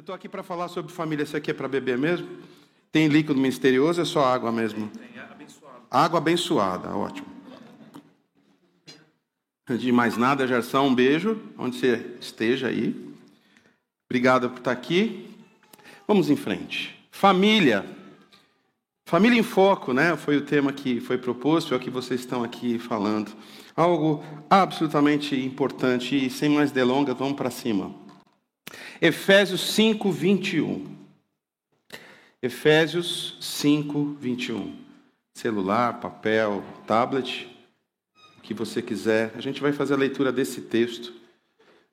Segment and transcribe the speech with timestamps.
[0.00, 1.24] Eu estou aqui para falar sobre família.
[1.24, 2.26] Isso aqui é para beber mesmo?
[2.90, 4.88] Tem líquido misterioso é só água mesmo?
[4.88, 5.76] Tem abençoada.
[5.90, 7.26] Água abençoada, ótimo.
[9.68, 13.14] Antes de mais nada, Gerson, um beijo, onde você esteja aí.
[14.08, 15.36] Obrigado por estar aqui.
[16.08, 16.98] Vamos em frente.
[17.10, 17.84] Família.
[19.04, 20.16] Família em foco, né?
[20.16, 23.36] Foi o tema que foi proposto, é o que vocês estão aqui falando.
[23.76, 27.94] Algo absolutamente importante e sem mais delongas, vamos para cima.
[29.00, 30.96] Efésios 5, 21.
[32.42, 34.76] Efésios 5, 21.
[35.34, 37.48] Celular, papel, tablet,
[38.38, 39.32] o que você quiser.
[39.34, 41.12] A gente vai fazer a leitura desse texto.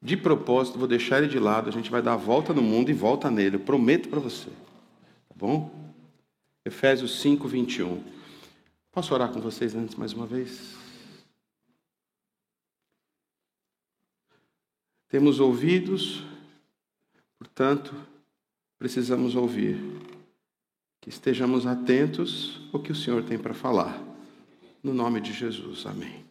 [0.02, 1.70] De propósito, vou deixar ele de lado.
[1.70, 3.56] A gente vai dar a volta no mundo e volta nele.
[3.56, 4.50] Eu prometo para você.
[4.50, 5.94] Tá bom?
[6.66, 8.04] Efésios 5, 21.
[8.92, 10.76] Posso orar com vocês antes mais uma vez?
[15.10, 16.24] Temos ouvidos,
[17.38, 17.96] portanto,
[18.78, 19.78] precisamos ouvir.
[21.02, 24.04] Que estejamos atentos ao que o Senhor tem para falar.
[24.84, 25.86] No nome de Jesus.
[25.86, 26.26] Amém.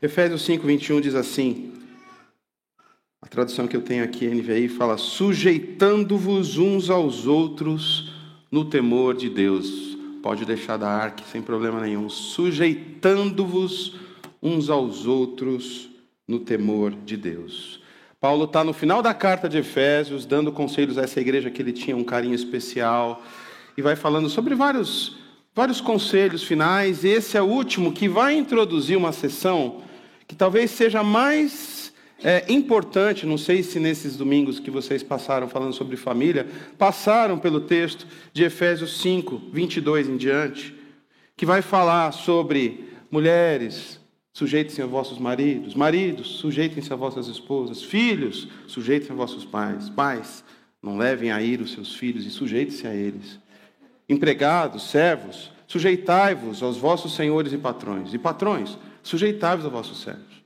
[0.00, 1.72] Efésios 5, 21 diz assim:
[3.22, 8.12] a tradução que eu tenho aqui, NVI, fala: sujeitando-vos uns aos outros
[8.50, 9.98] no temor de Deus.
[10.22, 12.08] Pode deixar da arque sem problema nenhum.
[12.08, 13.96] Sujeitando-vos
[14.42, 15.90] uns aos outros
[16.26, 17.79] no temor de Deus.
[18.20, 21.72] Paulo está no final da carta de Efésios, dando conselhos a essa igreja que ele
[21.72, 23.22] tinha um carinho especial,
[23.76, 25.16] e vai falando sobre vários,
[25.54, 27.02] vários conselhos finais.
[27.02, 29.82] Esse é o último que vai introduzir uma sessão
[30.28, 31.80] que talvez seja mais
[32.22, 36.46] é importante, não sei se nesses domingos que vocês passaram falando sobre família,
[36.76, 40.74] passaram pelo texto de Efésios 5, 22 em diante,
[41.34, 43.99] que vai falar sobre mulheres,
[44.32, 50.44] sujeitem-se a vossos maridos, maridos, sujeitem-se a vossas esposas, filhos, sujeitem-se a vossos pais, pais,
[50.82, 53.38] não levem a ir os seus filhos e sujeitem-se a eles.
[54.08, 60.40] Empregados, servos, sujeitai-vos aos vossos senhores e patrões, e patrões, sujeitai-vos aos vossos servos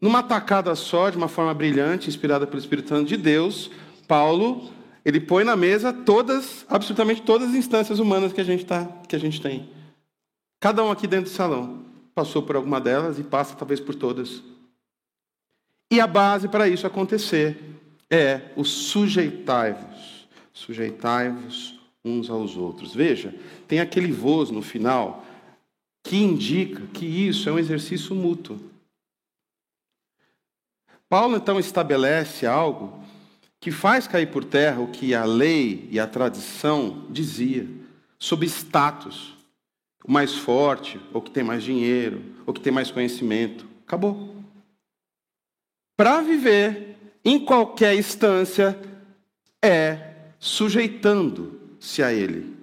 [0.00, 3.70] numa tacada só, de uma forma brilhante, inspirada pelo Espírito Santo de Deus,
[4.08, 4.70] Paulo,
[5.04, 9.14] ele põe na mesa todas, absolutamente todas as instâncias humanas que a gente, tá, que
[9.14, 9.68] a gente tem.
[10.58, 11.84] Cada um aqui dentro do salão
[12.14, 14.42] passou por alguma delas e passa talvez por todas.
[15.90, 17.58] E a base para isso acontecer
[18.08, 20.28] é o sujeitai-vos.
[20.52, 22.94] Sujeitai-vos uns aos outros.
[22.94, 23.34] Veja,
[23.66, 25.24] tem aquele voz no final
[26.02, 28.58] que indica que isso é um exercício mútuo.
[31.08, 33.02] Paulo então estabelece algo
[33.58, 37.68] que faz cair por terra o que a lei e a tradição dizia
[38.18, 39.36] sobre status.
[40.04, 43.66] O mais forte, ou que tem mais dinheiro, ou que tem mais conhecimento.
[43.86, 44.34] Acabou.
[45.96, 48.78] Para viver em qualquer instância
[49.62, 52.56] é sujeitando-se a ele.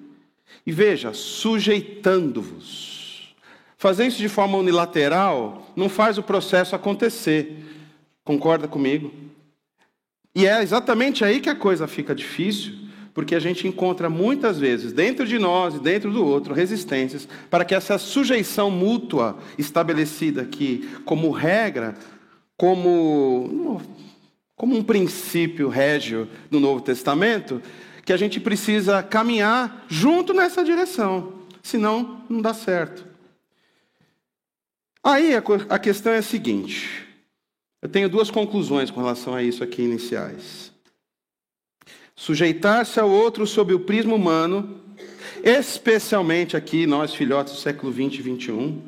[0.66, 3.36] E veja, sujeitando-vos.
[3.78, 7.64] Fazer isso de forma unilateral não faz o processo acontecer.
[8.24, 9.14] Concorda comigo?
[10.34, 12.74] E é exatamente aí que a coisa fica difícil,
[13.18, 17.66] porque a gente encontra muitas vezes, dentro de nós e dentro do outro, resistências para
[17.66, 21.96] que essa sujeição mútua estabelecida aqui como regra,
[22.56, 23.82] como,
[24.56, 27.60] como um princípio régio do Novo Testamento,
[28.06, 33.04] que a gente precisa caminhar junto nessa direção, senão não dá certo.
[35.04, 35.34] Aí
[35.70, 37.08] a questão é a seguinte:
[37.82, 40.77] eu tenho duas conclusões com relação a isso aqui iniciais.
[42.18, 44.82] Sujeitar-se ao outro sob o prisma humano,
[45.44, 48.82] especialmente aqui, nós filhotes do século 20 e 21.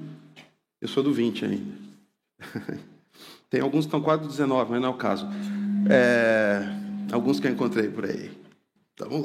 [0.81, 1.72] Eu sou do 20 ainda.
[3.47, 5.28] Tem alguns que estão quase do 19, mas não é o caso.
[5.88, 6.63] É,
[7.12, 8.31] alguns que eu encontrei por aí.
[8.95, 9.23] Tá bom?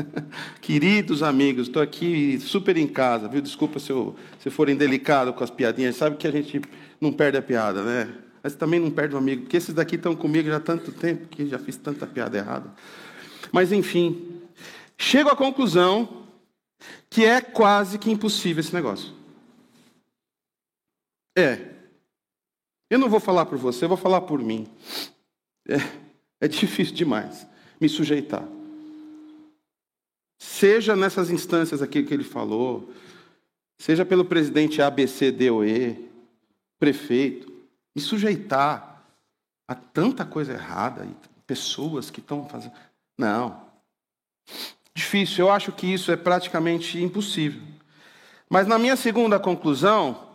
[0.62, 3.42] Queridos amigos, estou aqui super em casa, viu?
[3.42, 5.96] Desculpa se eu se for indelicado com as piadinhas.
[5.96, 6.62] Sabe que a gente
[6.98, 8.08] não perde a piada, né?
[8.42, 11.28] Mas também não perde um amigo, porque esses daqui estão comigo já há tanto tempo
[11.28, 12.70] que já fiz tanta piada errada.
[13.54, 14.42] Mas enfim,
[14.98, 16.26] chego à conclusão
[17.08, 19.14] que é quase que impossível esse negócio.
[21.38, 21.72] É.
[22.90, 24.66] Eu não vou falar por você, eu vou falar por mim.
[25.68, 25.76] É,
[26.40, 27.46] é difícil demais
[27.80, 28.42] me sujeitar.
[30.36, 32.92] Seja nessas instâncias aqui que ele falou,
[33.78, 36.10] seja pelo presidente ABCDOE,
[36.80, 37.52] prefeito,
[37.94, 39.06] me sujeitar
[39.68, 41.14] a tanta coisa errada e
[41.46, 42.74] pessoas que estão fazendo.
[43.18, 43.62] Não.
[44.94, 47.60] Difícil, eu acho que isso é praticamente impossível.
[48.48, 50.30] Mas na minha segunda conclusão,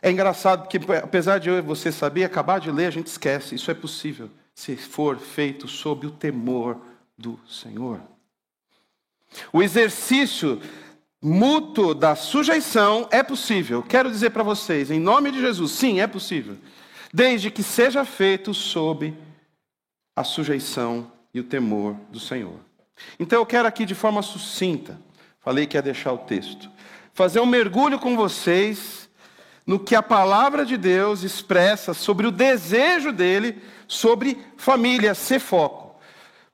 [0.00, 3.54] é engraçado porque, apesar de eu e você saber, acabar de ler, a gente esquece.
[3.54, 4.30] Isso é possível.
[4.54, 6.78] se for feito sob o temor
[7.16, 8.00] do Senhor.
[9.52, 10.60] O exercício
[11.22, 13.82] mútuo da sujeição é possível.
[13.82, 16.58] Quero dizer para vocês, em nome de Jesus, sim, é possível.
[17.14, 19.16] Desde que seja feito sob
[20.16, 22.60] a sujeição e o temor do Senhor.
[23.18, 25.00] Então eu quero aqui de forma sucinta,
[25.40, 26.70] falei que ia deixar o texto,
[27.12, 29.08] fazer um mergulho com vocês
[29.66, 35.96] no que a palavra de Deus expressa sobre o desejo dele sobre família, ser foco.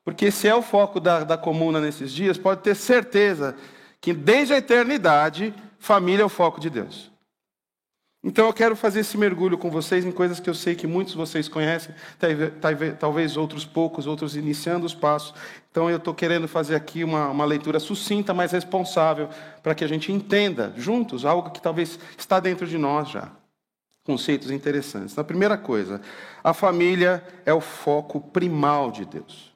[0.05, 3.57] Porque se é o foco da, da comuna nesses dias, pode ter certeza
[4.01, 7.11] que desde a eternidade, família é o foco de Deus.
[8.29, 11.15] Então eu quero fazer esse mergulho com vocês em coisas que eu sei que muitos
[11.15, 11.95] de vocês conhecem,
[13.01, 15.33] talvez outros poucos, outros iniciando os passos.
[15.71, 19.31] Então eu estou querendo fazer aqui uma, uma leitura sucinta, mas responsável,
[19.63, 23.31] para que a gente entenda juntos algo que talvez está dentro de nós já.
[24.05, 25.17] Conceitos interessantes.
[25.17, 25.99] Na primeira coisa,
[26.45, 29.51] a família é o foco primal de Deus.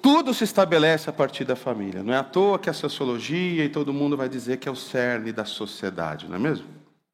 [0.00, 2.00] Tudo se estabelece a partir da família.
[2.04, 4.76] Não é à toa que a sociologia e todo mundo vai dizer que é o
[4.76, 6.71] cerne da sociedade, não é mesmo?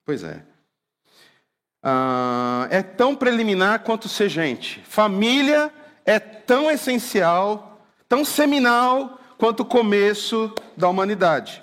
[0.09, 0.41] Pois é.
[1.83, 4.81] Ah, é tão preliminar quanto ser gente.
[4.89, 5.71] Família
[6.03, 7.79] é tão essencial,
[8.09, 11.63] tão seminal quanto o começo da humanidade.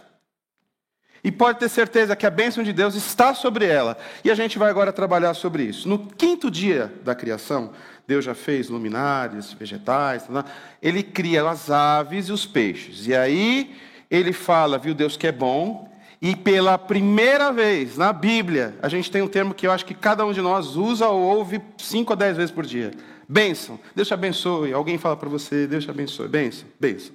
[1.24, 3.97] E pode ter certeza que a bênção de Deus está sobre ela.
[4.24, 5.89] E a gente vai agora trabalhar sobre isso.
[5.89, 7.74] No quinto dia da criação,
[8.06, 10.45] Deus já fez luminárias, vegetais, tá,
[10.83, 13.07] ele cria as aves e os peixes.
[13.07, 13.75] E aí
[14.07, 19.12] ele fala, viu Deus que é bom, e pela primeira vez na Bíblia, a gente
[19.12, 22.13] tem um termo que eu acho que cada um de nós usa ou ouve cinco
[22.13, 22.91] a dez vezes por dia.
[23.27, 23.79] Bênção.
[23.95, 24.71] Deus te abençoe.
[24.71, 26.27] Alguém fala para você, Deus te abençoe.
[26.27, 27.13] Bênção, bênção.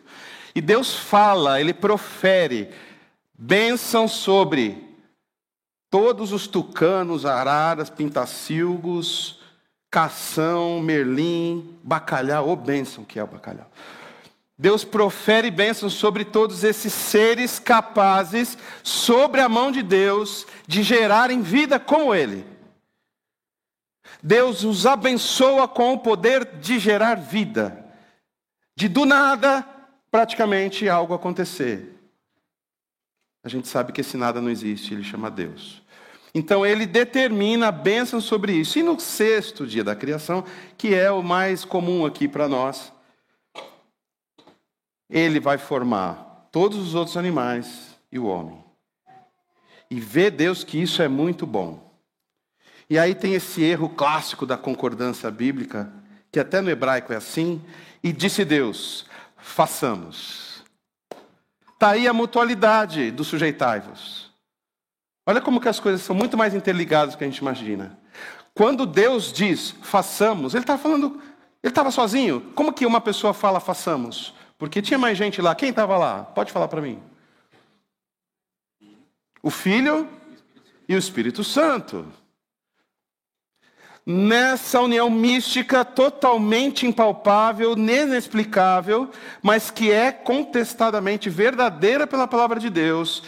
[0.54, 2.68] E Deus fala, Ele profere
[3.38, 4.90] bênção sobre
[5.88, 9.40] todos os tucanos, araras, pintacilgos,
[9.90, 13.68] cação, merlim, bacalhau, ou bênção que é o bacalhau.
[14.60, 21.40] Deus profere bênçãos sobre todos esses seres capazes, sobre a mão de Deus, de gerarem
[21.40, 22.44] vida como Ele.
[24.22, 27.86] Deus os abençoa com o poder de gerar vida,
[28.76, 29.66] de do nada,
[30.10, 31.98] praticamente, algo acontecer.
[33.42, 35.82] A gente sabe que esse nada não existe, ele chama Deus.
[36.34, 38.78] Então ele determina a bênção sobre isso.
[38.78, 40.44] E no sexto dia da criação,
[40.76, 42.92] que é o mais comum aqui para nós,
[45.10, 48.62] ele vai formar todos os outros animais e o homem.
[49.90, 51.90] E vê Deus que isso é muito bom.
[52.88, 55.92] E aí tem esse erro clássico da concordância bíblica,
[56.30, 57.60] que até no hebraico é assim,
[58.02, 59.04] e disse Deus:
[59.36, 60.64] façamos.
[61.74, 64.30] Está aí a mutualidade do sujeitai-vos.
[65.26, 67.98] Olha como que as coisas são muito mais interligadas do que a gente imagina.
[68.54, 71.20] Quando Deus diz façamos, ele estava falando,
[71.62, 72.52] ele estava sozinho.
[72.54, 74.34] Como que uma pessoa fala façamos?
[74.60, 75.54] Porque tinha mais gente lá.
[75.54, 76.22] Quem estava lá?
[76.22, 77.02] Pode falar para mim.
[79.42, 80.08] O Filho
[80.88, 82.06] e o Espírito Santo.
[84.06, 89.10] Nessa união mística totalmente impalpável, inexplicável,
[89.42, 93.22] mas que é contestadamente verdadeira pela palavra de Deus,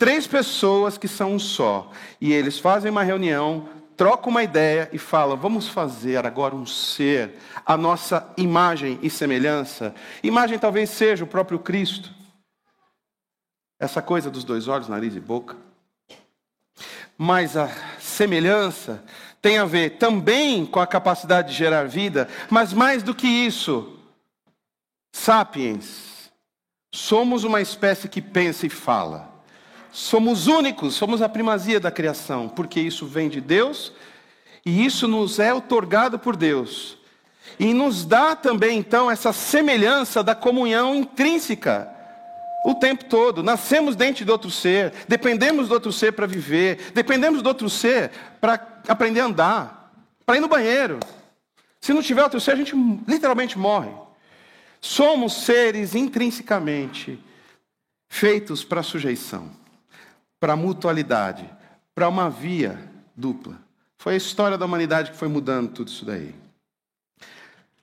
[0.00, 1.90] Três pessoas que são um só.
[2.18, 3.68] E eles fazem uma reunião,
[4.00, 7.34] trocam uma ideia e falam: vamos fazer agora um ser,
[7.66, 9.94] a nossa imagem e semelhança.
[10.22, 12.10] Imagem talvez seja o próprio Cristo.
[13.78, 15.54] Essa coisa dos dois olhos, nariz e boca.
[17.18, 19.04] Mas a semelhança
[19.42, 23.98] tem a ver também com a capacidade de gerar vida, mas mais do que isso,
[25.12, 26.32] sapiens,
[26.90, 29.29] somos uma espécie que pensa e fala.
[29.92, 33.92] Somos únicos, somos a primazia da criação, porque isso vem de Deus
[34.64, 36.96] e isso nos é otorgado por Deus.
[37.58, 41.90] E nos dá também, então, essa semelhança da comunhão intrínseca
[42.64, 43.42] o tempo todo.
[43.42, 48.10] Nascemos dentro de outro ser, dependemos do outro ser para viver, dependemos do outro ser
[48.40, 49.92] para aprender a andar,
[50.24, 51.00] para ir no banheiro.
[51.80, 52.74] Se não tiver outro ser, a gente
[53.08, 53.90] literalmente morre.
[54.80, 57.18] Somos seres intrinsecamente
[58.08, 59.60] feitos para sujeição
[60.40, 61.48] para a mutualidade,
[61.94, 62.82] para uma via
[63.14, 63.56] dupla.
[63.98, 66.34] Foi a história da humanidade que foi mudando tudo isso daí.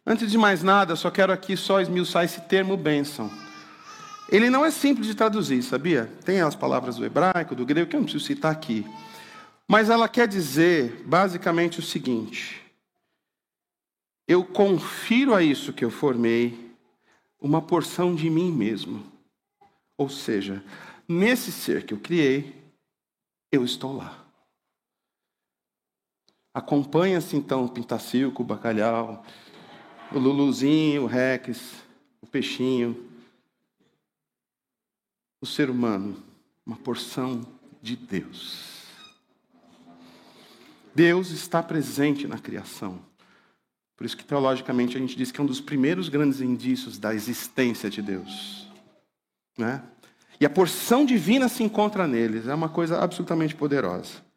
[0.06, 3.30] Antes de mais nada, só quero aqui só esmiuçar esse termo bênção.
[4.30, 6.12] Ele não é simples de traduzir, sabia?
[6.26, 8.86] Tem as palavras do hebraico, do grego, que eu não preciso citar aqui.
[9.68, 12.62] Mas ela quer dizer basicamente o seguinte:
[14.28, 16.74] eu confiro a isso que eu formei
[17.40, 19.04] uma porção de mim mesmo.
[19.98, 20.64] Ou seja,
[21.08, 22.54] Nesse ser que eu criei,
[23.52, 24.26] eu estou lá.
[26.54, 29.24] Acompanha-se então o pintacilco, o bacalhau,
[30.12, 31.76] o luluzinho, o rex,
[32.22, 33.08] o peixinho.
[35.40, 36.22] O ser humano,
[36.66, 37.42] uma porção
[37.82, 38.76] de Deus.
[40.96, 43.00] Deus está presente na criação.
[43.96, 47.14] Por isso que teologicamente a gente diz que é um dos primeiros grandes indícios da
[47.14, 48.68] existência de Deus.
[49.58, 49.84] Né?
[50.40, 54.28] E a porção divina se encontra neles, é uma coisa absolutamente poderosa.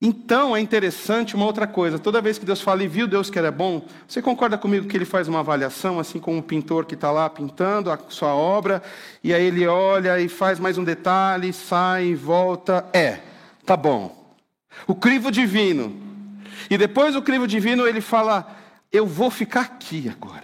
[0.00, 3.38] Então é interessante uma outra coisa: toda vez que Deus fala e viu Deus que
[3.38, 6.94] era bom, você concorda comigo que ele faz uma avaliação, assim como o pintor que
[6.94, 8.82] está lá pintando a sua obra,
[9.24, 12.84] e aí ele olha e faz mais um detalhe, sai e volta.
[12.92, 13.20] É,
[13.64, 14.34] tá bom.
[14.86, 16.04] O crivo divino.
[16.68, 18.46] E depois do crivo divino ele fala:
[18.92, 20.35] Eu vou ficar aqui agora.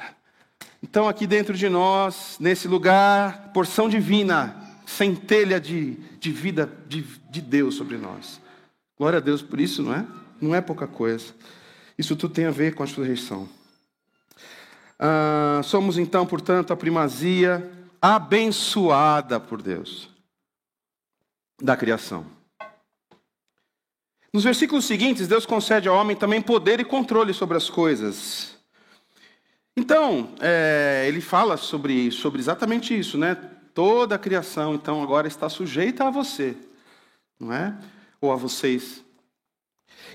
[0.82, 7.40] Então, aqui dentro de nós, nesse lugar, porção divina, centelha de, de vida de, de
[7.40, 8.40] Deus sobre nós.
[8.98, 10.06] Glória a Deus por isso, não é?
[10.40, 11.32] Não é pouca coisa.
[11.96, 13.48] Isso tudo tem a ver com a ressurreição.
[14.98, 17.70] Ah, somos então, portanto, a primazia
[18.00, 20.08] abençoada por Deus
[21.60, 22.26] da criação.
[24.32, 28.56] Nos versículos seguintes, Deus concede ao homem também poder e controle sobre as coisas.
[29.76, 33.36] Então, é, ele fala sobre, sobre exatamente isso, né?
[33.74, 36.54] Toda a criação, então, agora está sujeita a você,
[37.40, 37.74] não é?
[38.20, 39.02] ou a vocês.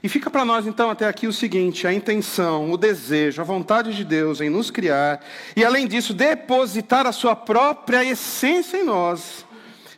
[0.02, 3.96] E fica para nós então até aqui o seguinte: a intenção, o desejo, a vontade
[3.96, 5.24] de Deus em nos criar
[5.56, 9.46] e, além disso, depositar a sua própria essência em nós,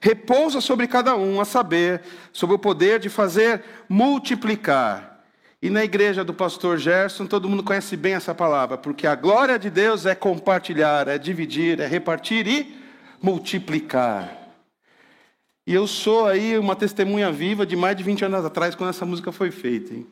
[0.01, 2.01] repousa sobre cada um, a saber,
[2.31, 5.08] sobre o poder de fazer multiplicar.
[5.61, 9.59] E na igreja do pastor Gerson, todo mundo conhece bem essa palavra, porque a glória
[9.59, 12.77] de Deus é compartilhar, é dividir, é repartir e
[13.21, 14.37] multiplicar.
[15.67, 19.05] E eu sou aí uma testemunha viva de mais de 20 anos atrás, quando essa
[19.05, 19.93] música foi feita.
[19.93, 20.07] Hein?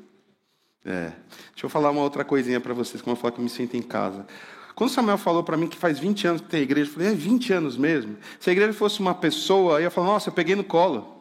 [0.85, 1.11] É.
[1.51, 3.81] Deixa eu falar uma outra coisinha para vocês, como eu falo que me sinto em
[3.81, 4.27] casa.
[4.75, 7.15] Quando Samuel falou para mim que faz 20 anos que tem igreja, eu falei, é
[7.15, 8.17] 20 anos mesmo?
[8.39, 11.16] Se a igreja fosse uma pessoa, eu ia falar, nossa, eu peguei no colo.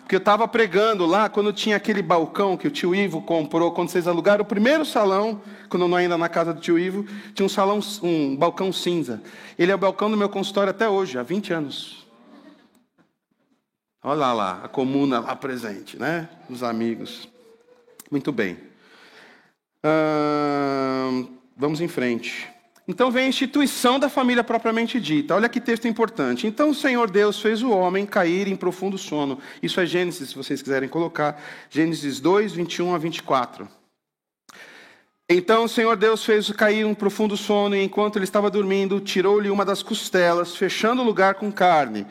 [0.00, 3.88] Porque eu estava pregando lá, quando tinha aquele balcão que o tio Ivo comprou, quando
[3.88, 7.48] vocês alugaram o primeiro salão, quando não ainda na casa do tio Ivo, tinha um
[7.48, 9.22] salão, um balcão cinza.
[9.58, 12.06] Ele é o balcão do meu consultório até hoje, há 20 anos.
[14.04, 16.28] Olha lá, a comuna lá presente, né?
[16.50, 17.28] Os amigos.
[18.10, 18.58] Muito bem.
[21.56, 22.52] vamos em frente.
[22.86, 25.34] Então vem a instituição da família propriamente dita.
[25.34, 26.46] Olha que texto importante.
[26.46, 29.38] Então o Senhor Deus fez o homem cair em profundo sono.
[29.62, 31.40] Isso é Gênesis, se vocês quiserem colocar.
[31.70, 33.68] Gênesis 2, 21 a 24.
[35.28, 39.48] Então o Senhor Deus fez cair um profundo sono, e enquanto ele estava dormindo, tirou-lhe
[39.48, 42.06] uma das costelas, fechando o lugar com carne.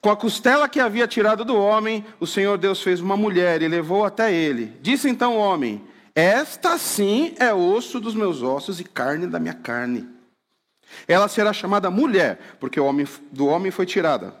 [0.00, 3.68] Com a costela que havia tirado do homem, o Senhor Deus fez uma mulher e
[3.68, 4.76] levou até ele.
[4.80, 5.82] Disse então o homem:
[6.14, 10.08] Esta sim é osso dos meus ossos e carne da minha carne.
[11.08, 14.34] Ela será chamada mulher, porque o homem, do homem foi tirada.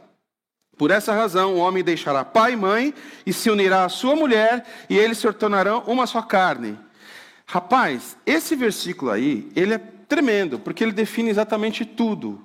[0.76, 4.66] Por essa razão, o homem deixará pai e mãe e se unirá à sua mulher,
[4.88, 6.78] e eles se tornarão uma só carne.
[7.46, 12.42] Rapaz, esse versículo aí, ele é tremendo, porque ele define exatamente tudo.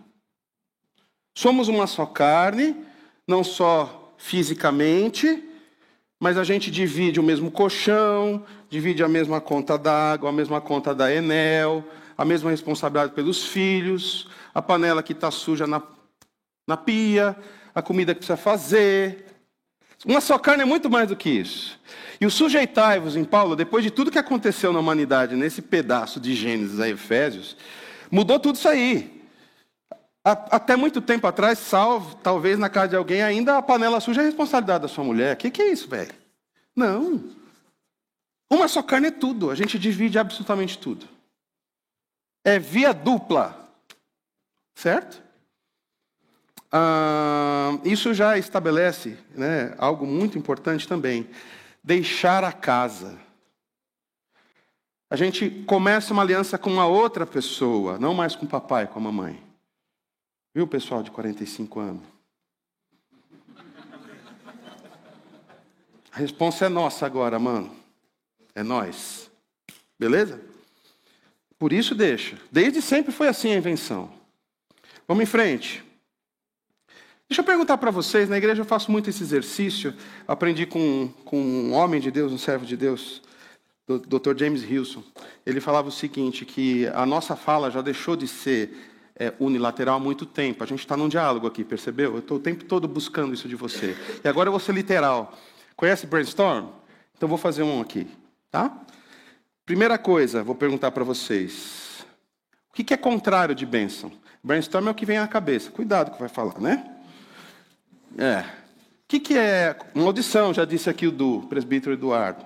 [1.36, 2.75] Somos uma só carne,
[3.27, 5.43] não só fisicamente,
[6.19, 10.93] mas a gente divide o mesmo colchão, divide a mesma conta d'água, a mesma conta
[10.93, 11.83] da Enel,
[12.17, 15.81] a mesma responsabilidade pelos filhos, a panela que está suja na,
[16.67, 17.36] na pia,
[17.74, 19.25] a comida que precisa fazer.
[20.05, 21.79] Uma só carne é muito mais do que isso.
[22.19, 26.33] E o sujeitai-vos em Paulo, depois de tudo que aconteceu na humanidade, nesse pedaço de
[26.33, 27.55] Gênesis a Efésios,
[28.12, 29.15] mudou tudo isso aí.
[30.24, 34.25] Até muito tempo atrás, salvo, talvez na casa de alguém, ainda a panela suja é
[34.25, 35.36] responsabilidade da sua mulher.
[35.36, 36.12] O que, que é isso, velho?
[36.75, 37.37] Não.
[38.50, 39.50] Uma só carne é tudo.
[39.50, 41.08] A gente divide absolutamente tudo.
[42.44, 43.70] É via dupla.
[44.74, 45.22] Certo?
[46.72, 51.30] Ah, isso já estabelece né, algo muito importante também.
[51.84, 53.18] Deixar a casa.
[55.10, 59.00] A gente começa uma aliança com uma outra pessoa, não mais com o papai, com
[59.00, 59.42] a mamãe.
[60.54, 62.04] Viu, pessoal de 45 anos?
[66.12, 67.76] A resposta é nossa agora, mano.
[68.57, 69.29] É nós.
[69.99, 70.41] Beleza?
[71.59, 72.39] Por isso deixa.
[72.51, 74.11] Desde sempre foi assim a invenção.
[75.07, 75.83] Vamos em frente.
[77.29, 79.93] Deixa eu perguntar para vocês, na igreja eu faço muito esse exercício,
[80.27, 83.21] aprendi com, com um homem de Deus, um servo de Deus,
[83.87, 84.35] Dr.
[84.35, 85.03] James Hilson.
[85.45, 88.75] Ele falava o seguinte, que a nossa fala já deixou de ser
[89.15, 90.63] é, unilateral há muito tempo.
[90.63, 92.13] A gente está num diálogo aqui, percebeu?
[92.13, 93.95] Eu estou o tempo todo buscando isso de você.
[94.23, 95.37] E agora eu vou ser literal.
[95.75, 96.69] Conhece brainstorm?
[97.15, 98.07] Então vou fazer um aqui.
[98.51, 98.75] Tá?
[99.66, 102.06] Primeira coisa, vou perguntar para vocês.
[102.70, 104.12] O que é contrário de bênção?
[104.44, 105.72] Brainstorm é o que vem à cabeça.
[105.72, 106.96] Cuidado que vai falar, né?
[108.18, 108.39] É.
[108.39, 110.54] O que, é maldição?
[110.54, 112.46] Já disse aqui o do presbítero Eduardo.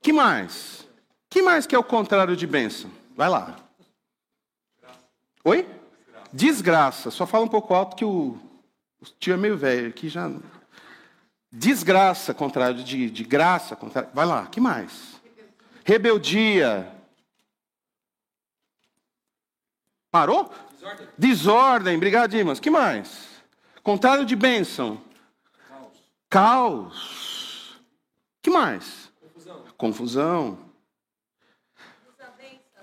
[0.00, 0.86] que mais?
[1.28, 2.90] que mais que é o contrário de bênção?
[3.16, 3.56] Vai lá.
[5.44, 5.68] Oi?
[6.32, 7.10] Desgraça.
[7.10, 8.38] Só fala um pouco alto que o,
[9.00, 10.30] o tio é meio velho aqui já.
[11.56, 13.76] Desgraça, contrário de, de graça.
[13.76, 14.10] Contrário.
[14.12, 14.46] Vai lá.
[14.48, 15.20] que mais?
[15.84, 16.92] Rebeldia.
[20.10, 20.52] Parou?
[20.72, 21.08] Desordem.
[21.16, 21.96] Desordem.
[21.96, 22.58] Obrigado, irmãos.
[22.58, 23.28] que mais?
[23.84, 25.00] Contrário de bênção.
[25.68, 26.10] Caos.
[26.28, 27.80] Caos.
[28.42, 29.12] que mais?
[29.20, 29.64] Confusão.
[29.76, 30.58] Confusão.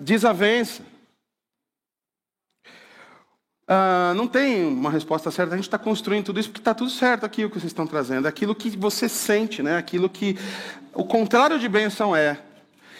[0.00, 0.91] Desavença.
[3.74, 6.90] Ah, não tem uma resposta certa, a gente está construindo tudo isso porque está tudo
[6.90, 8.28] certo aqui o que vocês estão trazendo.
[8.28, 9.78] Aquilo que você sente, né?
[9.78, 10.36] aquilo que
[10.92, 12.38] o contrário de bênção é.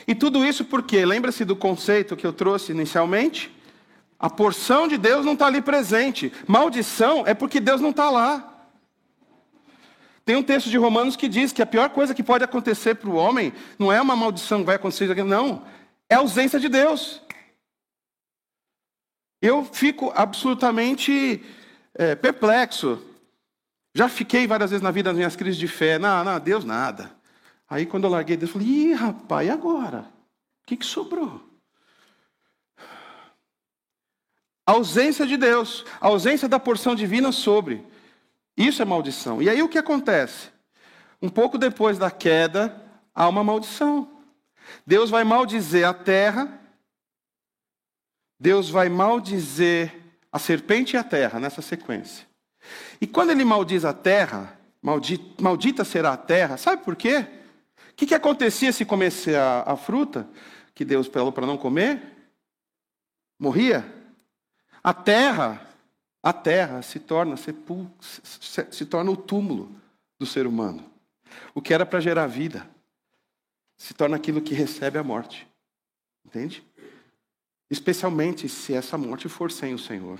[0.08, 3.54] E tudo isso porque, lembra-se do conceito que eu trouxe inicialmente?
[4.18, 6.32] A porção de Deus não está ali presente.
[6.46, 8.64] Maldição é porque Deus não está lá.
[10.24, 13.10] Tem um texto de Romanos que diz que a pior coisa que pode acontecer para
[13.10, 15.64] o homem não é uma maldição que vai acontecer, não,
[16.08, 17.20] é a ausência de Deus.
[19.42, 21.44] Eu fico absolutamente
[21.96, 23.02] é, perplexo.
[23.92, 25.98] Já fiquei várias vezes na vida nas minhas crises de fé.
[25.98, 27.10] Não, não, Deus nada.
[27.68, 30.06] Aí quando eu larguei Deus, eu falei, ih, rapaz, e agora?
[30.62, 31.40] O que, que sobrou?
[34.64, 37.84] A ausência de Deus, a ausência da porção divina sobre.
[38.56, 39.42] Isso é maldição.
[39.42, 40.50] E aí o que acontece?
[41.20, 42.80] Um pouco depois da queda,
[43.12, 44.08] há uma maldição.
[44.86, 46.61] Deus vai maldizer a terra
[48.42, 49.94] Deus vai maldizer
[50.32, 52.26] a serpente e a terra nessa sequência.
[53.00, 57.18] E quando ele maldiz a terra, maldita, maldita será a terra, sabe por quê?
[57.92, 60.28] O que, que acontecia se comesse a, a fruta
[60.74, 62.02] que Deus falou para não comer?
[63.38, 63.84] Morria.
[64.82, 65.64] A terra,
[66.20, 67.88] a terra se torna sepul...
[68.00, 69.70] se, se torna o túmulo
[70.18, 70.84] do ser humano.
[71.54, 72.68] O que era para gerar vida
[73.76, 75.46] se torna aquilo que recebe a morte.
[76.26, 76.64] Entende?
[77.72, 80.18] Especialmente se essa morte for sem o Senhor.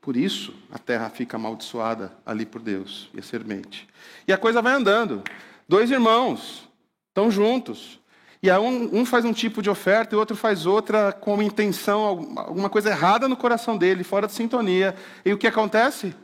[0.00, 3.88] Por isso, a terra fica amaldiçoada ali por Deus e a semente.
[4.26, 5.20] E a coisa vai andando.
[5.68, 6.68] Dois irmãos
[7.08, 7.98] estão juntos.
[8.40, 12.04] E um, um faz um tipo de oferta e o outro faz outra com intenção,
[12.36, 14.94] alguma coisa errada no coração dele, fora de sintonia.
[15.24, 16.14] E o que acontece?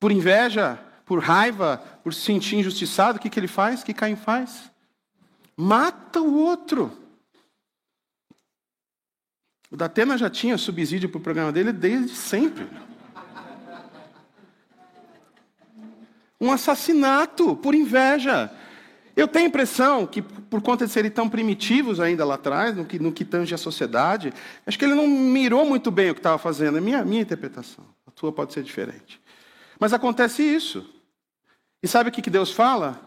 [0.00, 3.82] Por inveja, por raiva, por se sentir injustiçado, o que, que ele faz?
[3.82, 4.70] O que Caim faz?
[5.54, 7.09] Mata o outro.
[9.70, 12.66] O Datena já tinha subsídio para o programa dele desde sempre.
[16.40, 18.50] Um assassinato por inveja.
[19.14, 22.84] Eu tenho a impressão que, por conta de serem tão primitivos ainda lá atrás, no
[22.84, 24.32] que, no que tange a sociedade,
[24.66, 26.78] acho que ele não mirou muito bem o que estava fazendo.
[26.78, 27.84] É minha, minha interpretação.
[28.06, 29.20] A tua pode ser diferente.
[29.78, 30.88] Mas acontece isso.
[31.82, 33.00] E sabe o que, que Deus fala?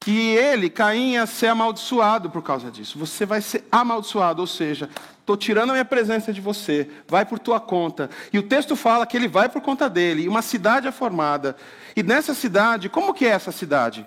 [0.00, 2.98] Que ele, Caim, ia ser amaldiçoado por causa disso.
[2.98, 4.90] Você vai ser amaldiçoado, ou seja,
[5.24, 8.10] Estou tirando a minha presença de você, vai por tua conta.
[8.30, 11.56] E o texto fala que ele vai por conta dele, e uma cidade é formada.
[11.96, 14.02] E nessa cidade, como que é essa cidade?
[14.02, 14.06] O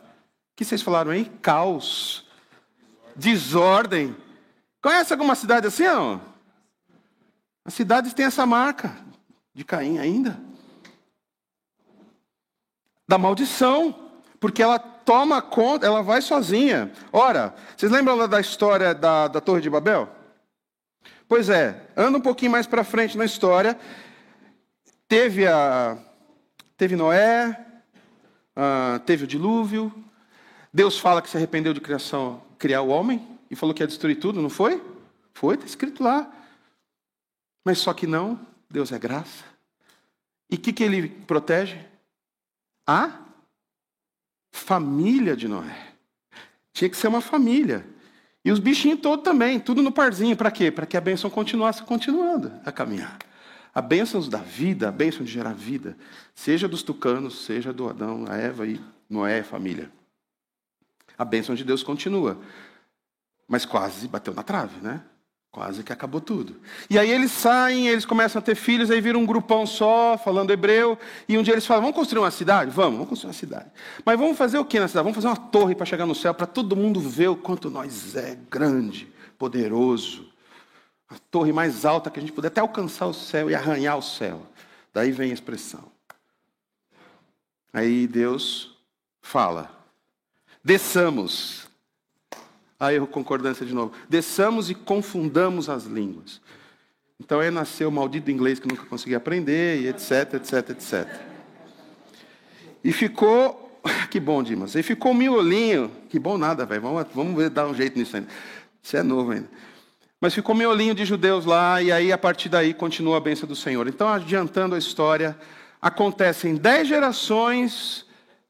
[0.56, 1.26] que vocês falaram aí?
[1.42, 2.24] Caos,
[3.16, 4.16] desordem.
[4.80, 5.86] Conhece alguma cidade assim?
[5.86, 6.22] Não?
[7.66, 8.96] As cidades têm essa marca
[9.56, 10.40] de Caim ainda.
[13.08, 16.92] Da maldição, porque ela toma conta, ela vai sozinha.
[17.12, 20.16] Ora, vocês lembram da história da, da Torre de Babel?
[21.28, 23.78] Pois é, anda um pouquinho mais para frente na história.
[25.10, 25.98] Teve a
[26.78, 27.66] teve Noé,
[29.06, 29.92] teve o dilúvio.
[30.74, 34.20] Deus fala que se arrependeu de criação, criar o homem e falou que ia destruir
[34.20, 34.82] tudo, não foi?
[35.34, 36.32] Foi, está escrito lá.
[37.66, 39.44] Mas só que não, Deus é graça.
[40.50, 41.78] E o que, que ele protege?
[42.86, 43.20] A
[44.52, 45.94] família de Noé.
[46.72, 47.86] Tinha que ser uma família.
[48.48, 50.34] E os bichinhos todos também, tudo no parzinho.
[50.34, 50.72] Para quê?
[50.72, 53.20] Para que a bênção continuasse continuando a caminhar.
[53.76, 55.98] A bênção da vida, a bênção de gerar vida,
[56.34, 58.80] seja dos tucanos, seja do Adão, a Eva e
[59.10, 59.92] Noé, família.
[61.18, 62.40] A bênção de Deus continua.
[63.50, 65.02] Mas quase bateu na trave, né?
[65.58, 66.56] Quase que acabou tudo.
[66.88, 70.52] E aí eles saem, eles começam a ter filhos, aí viram um grupão só, falando
[70.52, 71.00] hebreu.
[71.28, 72.70] E um dia eles falam: vamos construir uma cidade?
[72.70, 73.66] Vamos, vamos construir uma cidade.
[74.06, 75.06] Mas vamos fazer o que na cidade?
[75.06, 78.16] Vamos fazer uma torre para chegar no céu, para todo mundo ver o quanto nós
[78.16, 80.32] é grande, poderoso.
[81.10, 84.04] A torre mais alta que a gente puder até alcançar o céu e arranhar o
[84.04, 84.46] céu.
[84.94, 85.92] Daí vem a expressão.
[87.74, 88.78] Aí Deus
[89.24, 89.72] fala:
[90.64, 91.67] desçamos.
[92.80, 93.92] Aí erro concordância de novo.
[94.08, 96.40] Desçamos e confundamos as línguas.
[97.20, 101.08] Então aí nasceu o maldito inglês que nunca consegui aprender, e etc, etc, etc.
[102.84, 103.66] E ficou.
[104.12, 104.76] Que bom, Dimas.
[104.76, 105.90] E ficou miolinho.
[106.10, 106.82] Que bom nada, velho.
[106.82, 108.28] Vamos, vamos dar um jeito nisso ainda.
[108.82, 109.50] Você é novo ainda.
[110.20, 113.56] Mas ficou miolinho de judeus lá, e aí a partir daí continua a bênção do
[113.56, 113.88] Senhor.
[113.88, 115.38] Então, adiantando a história,
[115.82, 118.06] acontecem dez gerações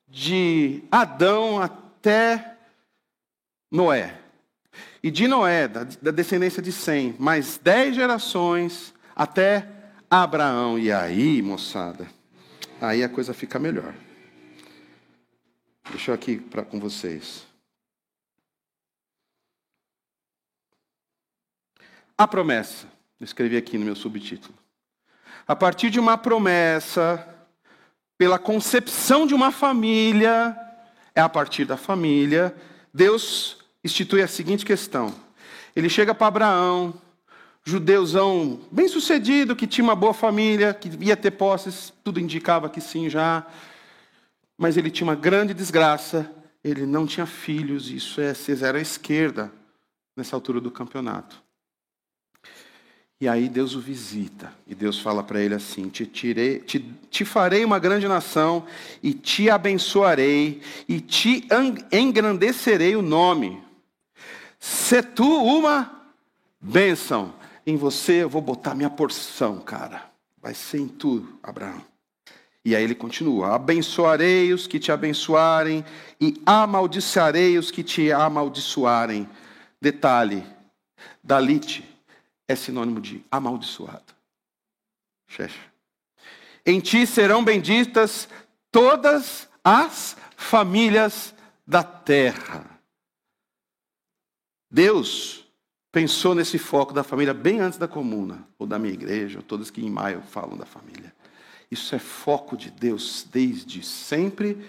[0.08, 2.57] de Adão até
[3.72, 4.20] Noé.
[5.02, 9.68] E de Noé, da, da descendência de Sem, mais dez gerações até
[10.10, 10.78] Abraão.
[10.78, 12.08] E aí, moçada,
[12.82, 13.94] aí a coisa fica melhor.
[15.90, 17.46] Deixa eu aqui pra, com vocês.
[22.18, 22.88] A promessa.
[23.20, 24.54] Eu escrevi aqui no meu subtítulo.
[25.48, 27.26] A partir de uma promessa,
[28.18, 30.56] pela concepção de uma família,
[31.16, 32.56] é a partir da família,
[32.98, 35.14] Deus institui a seguinte questão.
[35.76, 37.00] Ele chega para Abraão,
[37.64, 42.82] judeuzão bem sucedido, que tinha uma boa família, que ia ter posses, tudo indicava que
[42.82, 43.46] sim já.
[44.58, 46.28] Mas ele tinha uma grande desgraça,
[46.64, 49.54] ele não tinha filhos, isso é ser zero à esquerda
[50.16, 51.40] nessa altura do campeonato.
[53.20, 57.26] E aí Deus o visita, e Deus fala para ele assim: te, tirei, te, te
[57.26, 58.66] farei uma grande nação,
[59.02, 61.48] e te abençoarei, e te
[61.92, 63.60] engrandecerei o nome.
[64.60, 66.10] Se tu uma
[66.62, 67.34] bênção,
[67.66, 70.06] em você eu vou botar minha porção, cara.
[70.40, 71.82] Vai ser em tudo, Abraão.
[72.64, 75.84] E aí ele continua: abençoarei os que te abençoarem,
[76.22, 79.28] e amaldiçarei os que te amaldiçoarem.
[79.82, 80.44] Detalhe:
[81.24, 81.97] Dalite
[82.48, 84.16] é sinônimo de amaldiçoado.
[85.28, 85.60] Checha.
[86.66, 88.28] Em ti serão benditas
[88.72, 91.34] todas as famílias
[91.66, 92.66] da terra.
[94.70, 95.46] Deus
[95.92, 99.72] pensou nesse foco da família bem antes da comuna, ou da minha igreja, ou todos
[99.72, 101.14] que em maio falam da família.
[101.72, 104.66] Isso é foco de Deus desde sempre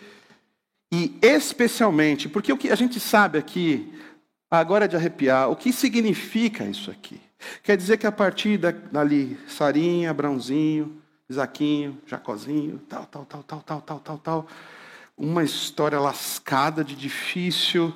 [0.91, 3.93] e especialmente, porque o que a gente sabe aqui,
[4.51, 7.21] agora é de arrepiar, o que significa isso aqui?
[7.63, 8.59] Quer dizer que a partir
[8.91, 14.47] dali, Sarinha, Brãozinho, Isaquinho, Jacozinho, tal, tal, tal, tal, tal, tal, tal, tal,
[15.17, 17.95] uma história lascada de difícil,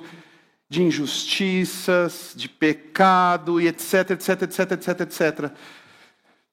[0.69, 5.51] de injustiças, de pecado e etc, etc, etc, etc, etc.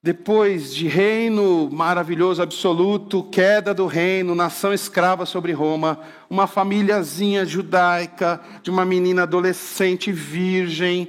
[0.03, 6.01] Depois de reino maravilhoso, absoluto, queda do reino, nação escrava sobre Roma,
[6.31, 11.07] uma famíliazinha judaica, de uma menina adolescente virgem,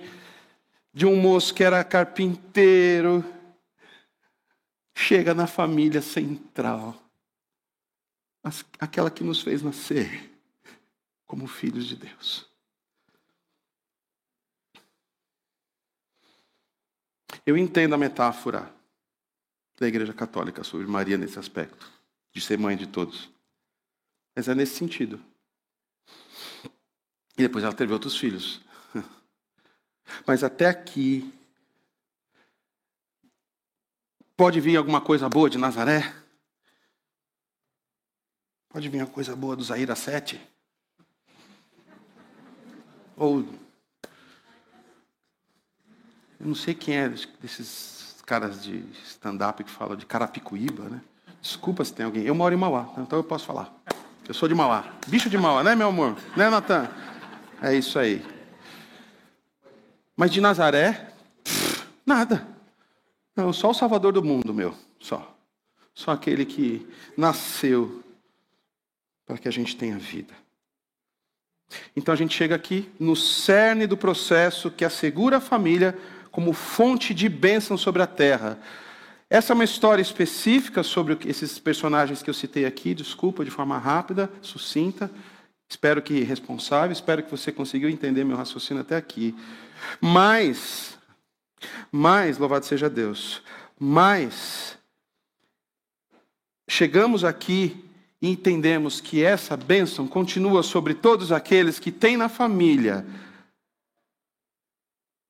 [0.94, 3.24] de um moço que era carpinteiro,
[4.96, 7.02] chega na família central,
[8.80, 10.30] aquela que nos fez nascer
[11.26, 12.50] como filhos de Deus.
[17.46, 18.74] Eu entendo a metáfora
[19.80, 21.92] da Igreja Católica sobre Maria nesse aspecto,
[22.32, 23.30] de ser mãe de todos.
[24.36, 25.20] Mas é nesse sentido.
[27.38, 28.62] E depois ela teve outros filhos.
[30.26, 31.34] Mas até aqui,
[34.36, 36.14] pode vir alguma coisa boa de Nazaré?
[38.70, 40.40] Pode vir alguma coisa boa do Zaira 7?
[43.18, 43.42] Ou.
[46.40, 51.02] Eu não sei quem é desses caras de stand-up que falam de Carapicuíba, né?
[51.42, 52.24] Desculpa se tem alguém.
[52.24, 53.74] Eu moro em Mauá, então eu posso falar.
[54.28, 54.92] Eu sou de Mauá.
[55.08, 56.18] Bicho de Mauá, né, meu amor?
[56.38, 56.90] Né, Natan?
[57.62, 58.26] É isso aí.
[60.16, 61.14] Mas de Nazaré,
[62.06, 62.48] nada.
[63.36, 64.74] Não, só o Salvador do mundo, meu.
[65.00, 65.36] Só.
[65.94, 68.04] Só aquele que nasceu
[69.26, 70.34] para que a gente tenha vida.
[71.96, 75.98] Então a gente chega aqui no cerne do processo que assegura a família
[76.32, 78.60] como fonte de bênção sobre a terra.
[79.30, 83.78] Essa é uma história específica sobre esses personagens que eu citei aqui, desculpa, de forma
[83.78, 85.10] rápida, sucinta.
[85.70, 89.34] Espero que responsável, espero que você conseguiu entender meu raciocínio até aqui.
[90.00, 90.98] Mas,
[91.92, 93.42] mas, louvado seja Deus,
[93.80, 94.78] mas,
[96.70, 97.86] chegamos aqui
[98.22, 103.06] e entendemos que essa bênção continua sobre todos aqueles que têm na família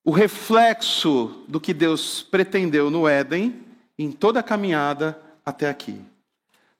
[0.03, 3.63] o reflexo do que Deus pretendeu no Éden,
[3.97, 6.01] em toda a caminhada até aqui.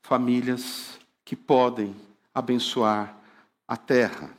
[0.02, 1.96] Famílias que podem
[2.34, 3.16] abençoar
[3.68, 4.32] a terra.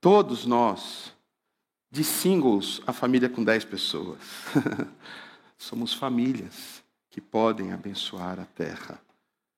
[0.00, 1.13] Todos nós
[1.94, 4.18] de singles a família com 10 pessoas.
[5.56, 9.00] Somos famílias que podem abençoar a terra.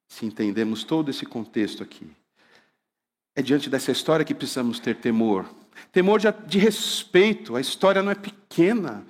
[0.06, 2.06] Se entendemos todo esse contexto aqui.
[3.34, 5.46] É diante dessa história que precisamos ter temor.
[5.90, 7.56] Temor de, de respeito.
[7.56, 9.06] A história não é pequena.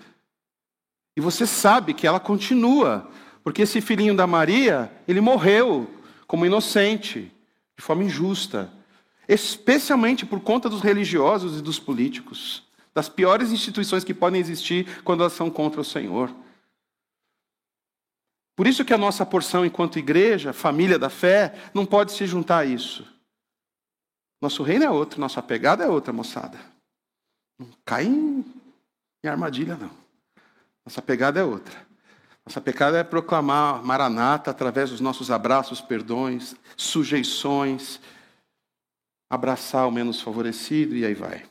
[1.16, 3.10] E você sabe que ela continua.
[3.42, 5.90] Porque esse filhinho da Maria, ele morreu
[6.28, 7.32] como inocente,
[7.76, 8.72] de forma injusta.
[9.28, 12.65] Especialmente por conta dos religiosos e dos políticos.
[12.96, 16.34] Das piores instituições que podem existir quando elas são contra o Senhor.
[18.56, 22.60] Por isso que a nossa porção enquanto igreja, família da fé, não pode se juntar
[22.60, 23.06] a isso.
[24.40, 26.58] Nosso reino é outro, nossa pegada é outra, moçada.
[27.58, 28.42] Não cai em,
[29.22, 29.90] em armadilha, não.
[30.82, 31.86] Nossa pegada é outra.
[32.46, 38.00] Nossa pegada é proclamar Maranata através dos nossos abraços, perdões, sujeições,
[39.28, 41.44] abraçar o menos favorecido e aí vai.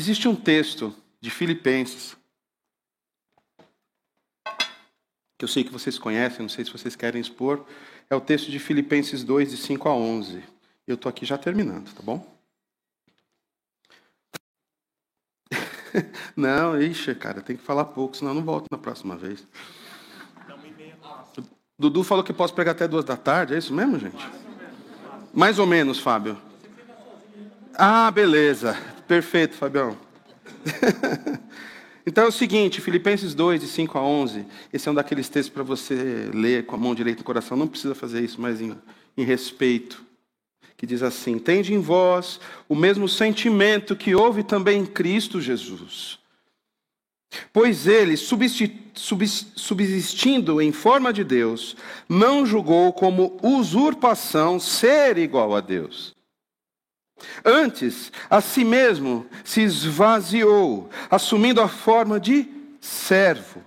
[0.00, 2.16] Existe um texto de Filipenses
[5.36, 7.66] que eu sei que vocês conhecem, não sei se vocês querem expor,
[8.08, 10.42] é o texto de Filipenses 2, de 5 a 11.
[10.86, 12.26] Eu estou aqui já terminando, tá bom?
[16.34, 19.46] não, ixi, cara, tem que falar pouco, senão eu não volto na próxima vez.
[21.78, 24.26] Dudu falou que posso pregar até duas da tarde, é isso mesmo, gente?
[25.34, 26.40] Mais ou menos, Fábio.
[27.74, 28.89] Ah, beleza.
[29.10, 29.98] Perfeito, Fabião.
[32.06, 35.52] Então é o seguinte, Filipenses 2, de 5 a 11, esse é um daqueles textos
[35.52, 38.74] para você ler com a mão direita no coração, não precisa fazer isso, mas em,
[39.18, 40.02] em respeito,
[40.78, 46.18] que diz assim: Tende em vós o mesmo sentimento que houve também em Cristo Jesus.
[47.52, 51.76] Pois ele, subsistindo em forma de Deus,
[52.08, 56.18] não julgou como usurpação ser igual a Deus
[57.44, 62.48] Antes, a si mesmo se esvaziou, assumindo a forma de
[62.80, 63.62] servo,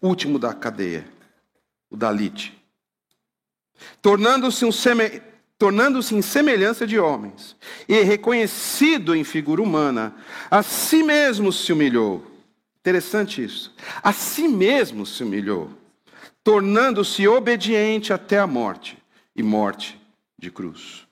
[0.00, 1.06] o último da cadeia,
[1.90, 2.56] o Dalite,
[4.00, 5.22] tornando-se um seme...
[5.58, 7.56] tornando-se em semelhança de homens,
[7.88, 10.14] e reconhecido em figura humana,
[10.50, 12.24] a si mesmo se humilhou.
[12.80, 13.74] Interessante isso.
[14.02, 15.70] A si mesmo se humilhou,
[16.44, 18.96] tornando-se obediente até a morte
[19.34, 20.00] e morte
[20.38, 21.05] de cruz.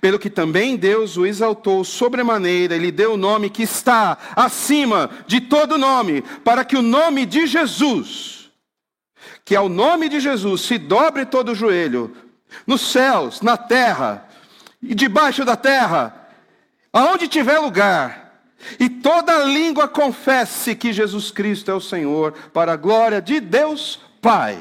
[0.00, 5.40] Pelo que também Deus o exaltou sobremaneira, ele deu o nome que está acima de
[5.40, 8.50] todo nome, para que o nome de Jesus,
[9.44, 12.16] que é o nome de Jesus, se dobre todo o joelho,
[12.66, 14.26] nos céus, na terra
[14.82, 16.28] e debaixo da terra,
[16.92, 18.42] aonde tiver lugar,
[18.78, 24.00] e toda língua confesse que Jesus Cristo é o Senhor, para a glória de Deus
[24.22, 24.58] Pai.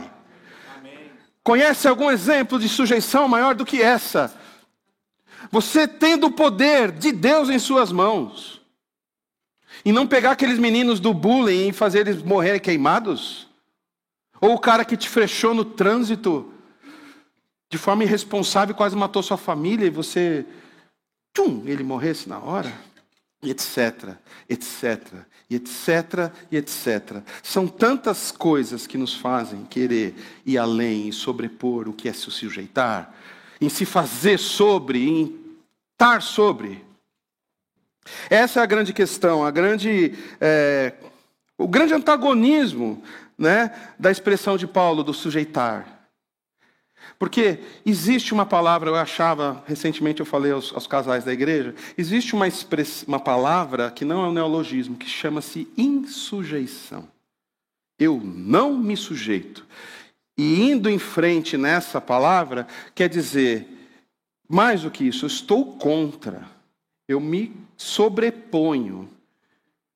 [0.78, 1.12] Amém.
[1.42, 4.34] Conhece algum exemplo de sujeição maior do que essa?
[5.54, 8.60] Você tendo o poder de Deus em suas mãos.
[9.86, 13.48] E não pegar aqueles meninos do bullying e fazer eles morrerem queimados?
[14.42, 16.52] Ou o cara que te fechou no trânsito
[17.70, 20.44] de forma irresponsável, quase matou sua família e você,
[21.36, 22.74] tchum, ele morresse na hora?
[23.44, 24.10] Etc,
[24.50, 25.14] etc,
[25.52, 27.22] e etc, e etc.
[27.44, 30.16] São tantas coisas que nos fazem querer
[30.48, 33.14] ir além e sobrepor o que é se sujeitar
[33.64, 35.43] em se fazer sobre, em
[35.94, 36.84] estar sobre.
[38.30, 40.94] Essa é a grande questão, a grande, é,
[41.58, 43.02] o grande antagonismo
[43.38, 45.94] né, da expressão de Paulo do sujeitar.
[47.18, 52.34] Porque existe uma palavra, eu achava, recentemente eu falei aos, aos casais da igreja, existe
[52.34, 57.08] uma, express, uma palavra que não é um neologismo, que chama-se insujeição.
[57.98, 59.66] Eu não me sujeito.
[60.38, 63.68] E indo em frente nessa palavra, quer dizer,
[64.54, 66.48] mais do que isso, eu estou contra,
[67.08, 69.10] eu me sobreponho,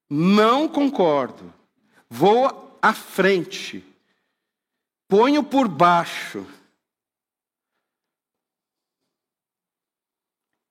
[0.09, 1.53] não concordo,
[2.09, 3.85] vou à frente,
[5.07, 6.43] ponho por baixo.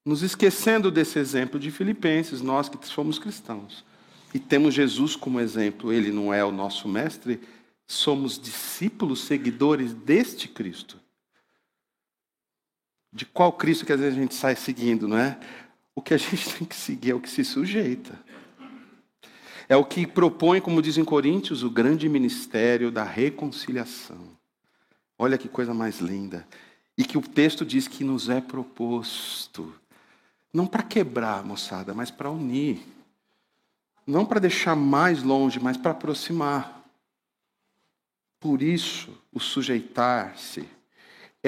[0.05, 3.85] Nos esquecendo desse exemplo de Filipenses, nós que somos cristãos
[4.35, 7.41] e temos Jesus como exemplo, ele não é o nosso mestre,
[7.87, 11.06] somos discípulos, seguidores deste Cristo.
[13.17, 15.39] De qual Cristo que às vezes a gente sai seguindo, não é?
[15.95, 18.13] O que a gente tem que seguir é o que se sujeita.
[19.67, 24.37] É o que propõe, como dizem Coríntios, o grande ministério da reconciliação.
[25.19, 26.47] Olha que coisa mais linda.
[26.97, 29.75] E que o texto diz que nos é proposto.
[30.53, 32.87] Não para quebrar, moçada, mas para unir.
[34.07, 36.85] Não para deixar mais longe, mas para aproximar.
[38.39, 40.76] Por isso, o sujeitar-se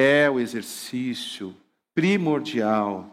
[0.01, 1.53] é o exercício
[1.93, 3.11] primordial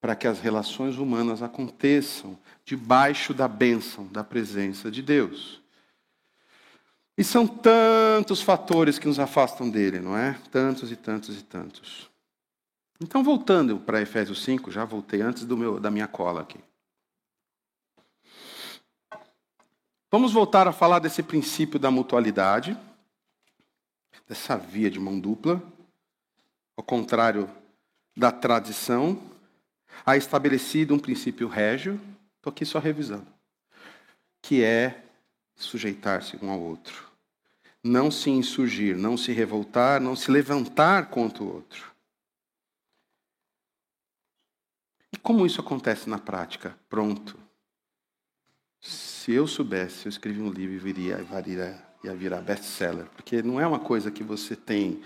[0.00, 5.60] para que as relações humanas aconteçam debaixo da bênção da presença de Deus.
[7.18, 10.40] E são tantos fatores que nos afastam dele, não é?
[10.50, 12.10] Tantos e tantos e tantos.
[12.98, 16.58] Então, voltando para Efésios 5, já voltei antes meu, da minha cola aqui.
[20.10, 22.74] Vamos voltar a falar desse princípio da mutualidade,
[24.26, 25.62] dessa via de mão dupla,
[26.82, 27.48] ao contrário
[28.16, 29.22] da tradição,
[30.04, 32.00] há estabelecido um princípio régio,
[32.36, 33.26] estou aqui só revisando,
[34.42, 35.04] que é
[35.54, 37.08] sujeitar-se um ao outro.
[37.84, 41.92] Não se insurgir, não se revoltar, não se levantar contra o outro.
[45.12, 46.76] E como isso acontece na prática?
[46.88, 47.38] Pronto.
[48.80, 53.06] Se eu soubesse, eu escrevi um livro e viria, viria, ia virar best-seller.
[53.10, 55.00] Porque não é uma coisa que você tem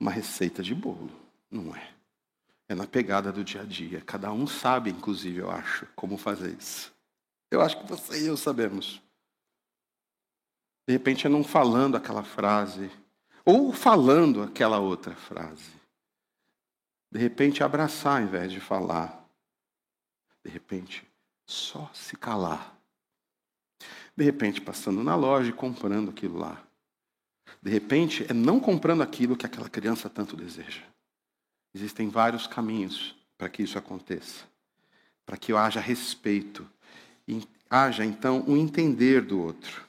[0.00, 1.10] uma receita de bolo.
[1.50, 1.92] Não é.
[2.68, 4.00] É na pegada do dia a dia.
[4.00, 6.92] Cada um sabe, inclusive, eu acho, como fazer isso.
[7.50, 9.02] Eu acho que você e eu sabemos.
[10.86, 12.90] De repente é não falando aquela frase,
[13.44, 15.72] ou falando aquela outra frase.
[17.12, 19.28] De repente abraçar ao invés de falar.
[20.44, 21.06] De repente
[21.44, 22.76] só se calar.
[24.16, 26.62] De repente passando na loja e comprando aquilo lá.
[27.62, 30.82] De repente é não comprando aquilo que aquela criança tanto deseja.
[31.74, 34.44] Existem vários caminhos para que isso aconteça.
[35.24, 36.68] Para que haja respeito
[37.26, 39.84] e haja então um entender do outro.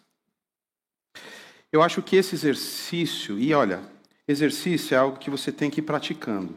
[1.71, 3.81] Eu acho que esse exercício, e olha,
[4.27, 6.55] exercício é algo que você tem que ir praticando,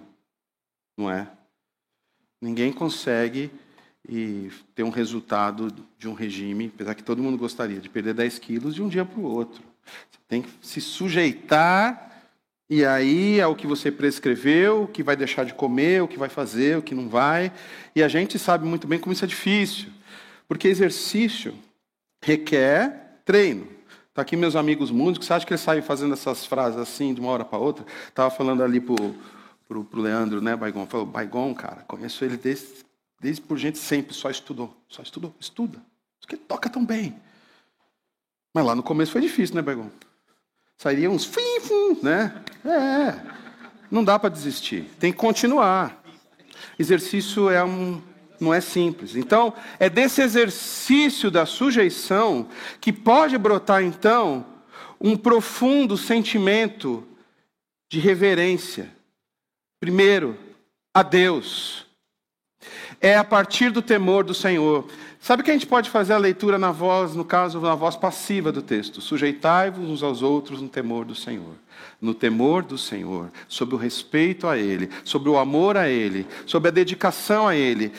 [0.97, 1.31] não é?
[2.41, 3.51] Ninguém consegue
[4.07, 8.39] e ter um resultado de um regime, apesar que todo mundo gostaria de perder 10
[8.39, 9.63] quilos de um dia para o outro.
[10.11, 12.13] Você tem que se sujeitar,
[12.69, 16.19] e aí é o que você prescreveu, o que vai deixar de comer, o que
[16.19, 17.53] vai fazer, o que não vai.
[17.95, 19.91] E a gente sabe muito bem como isso é difícil,
[20.49, 21.55] porque exercício
[22.23, 23.69] requer treino.
[24.09, 27.21] Está aqui meus amigos músicos, você acha que eles saem fazendo essas frases assim, de
[27.21, 27.85] uma hora para outra?
[28.09, 30.87] Estava falando ali para o Leandro, né, Baigon?
[30.87, 32.85] Falou, Baigon, cara, conheço ele desde,
[33.21, 34.75] desde por gente sempre, só estudou.
[34.89, 35.83] Só estudou, estuda.
[36.21, 37.15] Isso que toca tão bem.
[38.55, 39.91] Mas lá no começo foi difícil, né, Baigon?
[40.79, 42.43] Sairia uns fim, fim, né?
[42.65, 43.21] É,
[43.91, 44.85] não dá para desistir.
[45.01, 46.03] Tem que continuar.
[46.79, 48.01] Exercício é um,
[48.41, 49.17] não é simples.
[49.17, 52.49] Então, é desse exercício da sujeição
[52.81, 54.47] que pode brotar, então,
[55.01, 57.07] um profundo sentimento
[57.91, 58.91] de reverência.
[59.81, 60.39] Primeiro,
[60.93, 61.87] a Deus.
[63.01, 64.89] É a partir do temor do Senhor.
[65.25, 68.53] Sabe que a gente pode fazer a leitura na voz, no caso, na voz passiva
[68.53, 69.01] do texto?
[69.01, 71.55] Sujeitai-vos uns aos outros no temor do Senhor.
[71.99, 76.69] No temor do Senhor, sobre o respeito a Ele, sobre o amor a Ele, sobre
[76.69, 77.91] a dedicação a Ele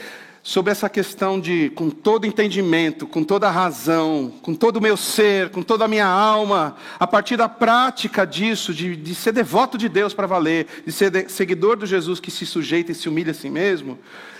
[0.46, 5.50] sobre essa questão de, com todo entendimento, com toda razão, com todo o meu ser,
[5.50, 9.90] com toda a minha alma, a partir da prática disso, de, de ser devoto de
[9.90, 13.32] Deus para valer, de ser de, seguidor do Jesus que se sujeita e se humilha
[13.32, 13.98] a si mesmo,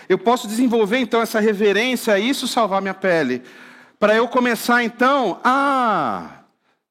[0.08, 3.42] eu posso desenvolver então essa reverência e isso salvar minha pele.
[3.98, 6.42] Para eu começar então, ah,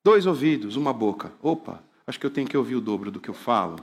[0.04, 1.32] dois ouvidos, uma boca.
[1.42, 3.78] Opa, acho que eu tenho que ouvir o dobro do que eu falo.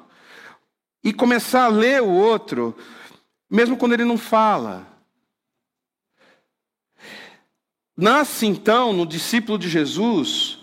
[1.03, 2.77] E começar a ler o outro,
[3.51, 4.92] mesmo quando ele não fala.
[8.03, 10.59] Nasce então no discípulo de Jesus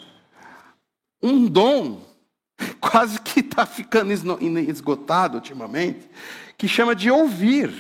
[1.24, 2.06] um dom,
[2.82, 6.10] quase que está ficando esgotado ultimamente,
[6.58, 7.74] que chama de ouvir.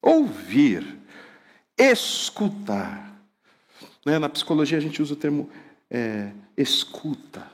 [0.00, 0.98] Ouvir,
[1.76, 3.20] escutar.
[4.06, 4.18] Né?
[4.18, 5.50] Na psicologia a gente usa o termo
[5.90, 7.46] é, escuta.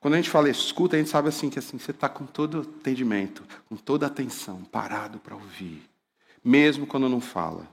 [0.00, 2.62] Quando a gente fala escuta, a gente sabe assim que assim, você está com todo
[2.62, 5.88] entendimento, com toda atenção, parado para ouvir,
[6.42, 7.72] mesmo quando não fala.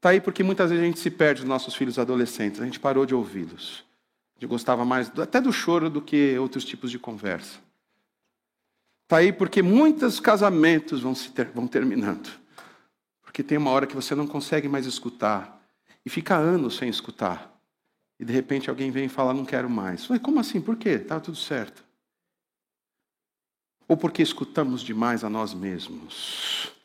[0.00, 2.80] Está aí porque muitas vezes a gente se perde dos nossos filhos adolescentes, a gente
[2.80, 3.84] parou de ouvi-los.
[4.34, 7.58] A gente gostava mais até do choro do que outros tipos de conversa.
[9.02, 12.30] Está aí porque muitos casamentos vão, se ter, vão terminando.
[13.20, 15.62] Porque tem uma hora que você não consegue mais escutar.
[16.02, 17.54] E fica anos sem escutar.
[18.18, 20.08] E de repente alguém vem e fala, não quero mais.
[20.08, 20.62] Ué, como assim?
[20.62, 20.90] Por quê?
[20.90, 21.84] Estava tudo certo.
[23.86, 26.79] Ou porque escutamos demais a nós mesmos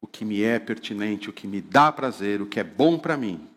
[0.00, 3.16] o que me é pertinente, o que me dá prazer, o que é bom para
[3.16, 3.48] mim.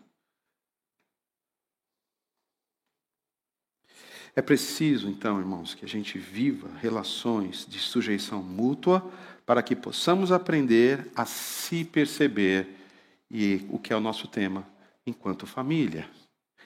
[4.34, 9.10] É preciso, então, irmãos, que a gente viva relações de sujeição mútua
[9.44, 12.66] para que possamos aprender a se perceber
[13.30, 14.66] e o que é o nosso tema
[15.06, 16.08] enquanto família.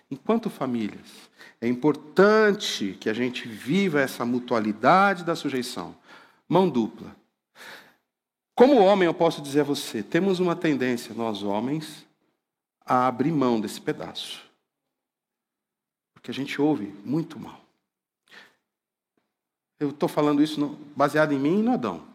[0.08, 1.28] Enquanto famílias,
[1.60, 5.96] é importante que a gente viva essa mutualidade da sujeição,
[6.48, 7.16] mão dupla.
[8.57, 12.07] Como homem, eu posso dizer a você: temos uma tendência, nós homens,
[12.80, 14.44] a abrir mão desse pedaço.
[16.14, 17.61] porque a gente ouve muito mal.
[19.78, 20.59] Eu estou falando isso
[20.96, 22.09] baseado em mim e no Adão.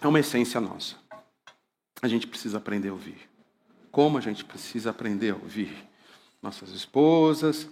[0.00, 0.96] É uma essência nossa.
[2.00, 3.28] A gente precisa aprender a ouvir.
[3.90, 5.86] Como a gente precisa aprender a ouvir?
[6.40, 7.68] Nossas esposas,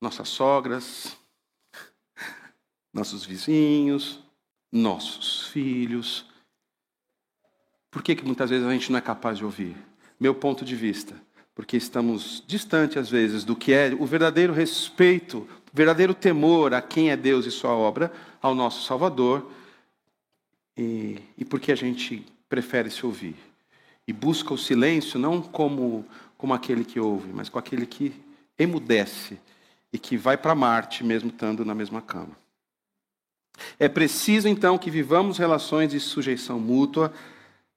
[0.00, 1.16] nossas sogras,
[2.92, 4.25] nossos vizinhos,
[4.70, 6.26] nossos filhos.
[7.90, 9.76] Por que, que muitas vezes a gente não é capaz de ouvir?
[10.18, 11.14] Meu ponto de vista,
[11.54, 15.38] porque estamos distante às vezes do que é o verdadeiro respeito,
[15.72, 19.50] o verdadeiro temor a quem é Deus e sua obra, ao nosso Salvador,
[20.76, 23.36] e, e porque a gente prefere se ouvir
[24.06, 26.04] e busca o silêncio não como
[26.36, 28.12] como aquele que ouve, mas com aquele que
[28.58, 29.38] emudece
[29.92, 32.36] e que vai para Marte mesmo estando na mesma cama.
[33.78, 37.12] É preciso então que vivamos relações de sujeição mútua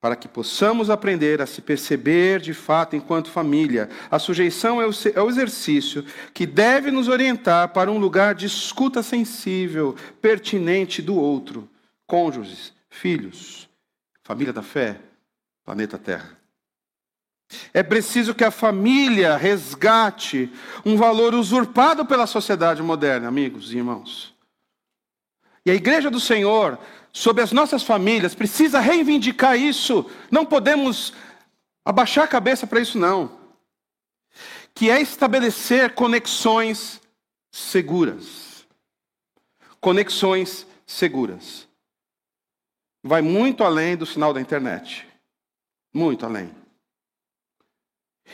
[0.01, 3.89] para que possamos aprender a se perceber de fato enquanto família.
[4.09, 8.45] A sujeição é o, é o exercício que deve nos orientar para um lugar de
[8.45, 11.69] escuta sensível, pertinente do outro,
[12.07, 13.69] cônjuges, filhos,
[14.23, 14.99] família da fé,
[15.65, 16.37] planeta Terra.
[17.73, 20.51] É preciso que a família resgate
[20.85, 24.38] um valor usurpado pela sociedade moderna, amigos e irmãos.
[25.69, 26.79] E a igreja do Senhor,
[27.13, 30.09] sob as nossas famílias, precisa reivindicar isso.
[30.31, 31.13] Não podemos
[31.85, 33.37] abaixar a cabeça para isso, não.
[34.73, 36.99] Que é estabelecer conexões
[37.51, 38.65] seguras.
[39.79, 41.67] Conexões seguras.
[43.03, 45.07] Vai muito além do sinal da internet.
[45.93, 46.49] Muito além.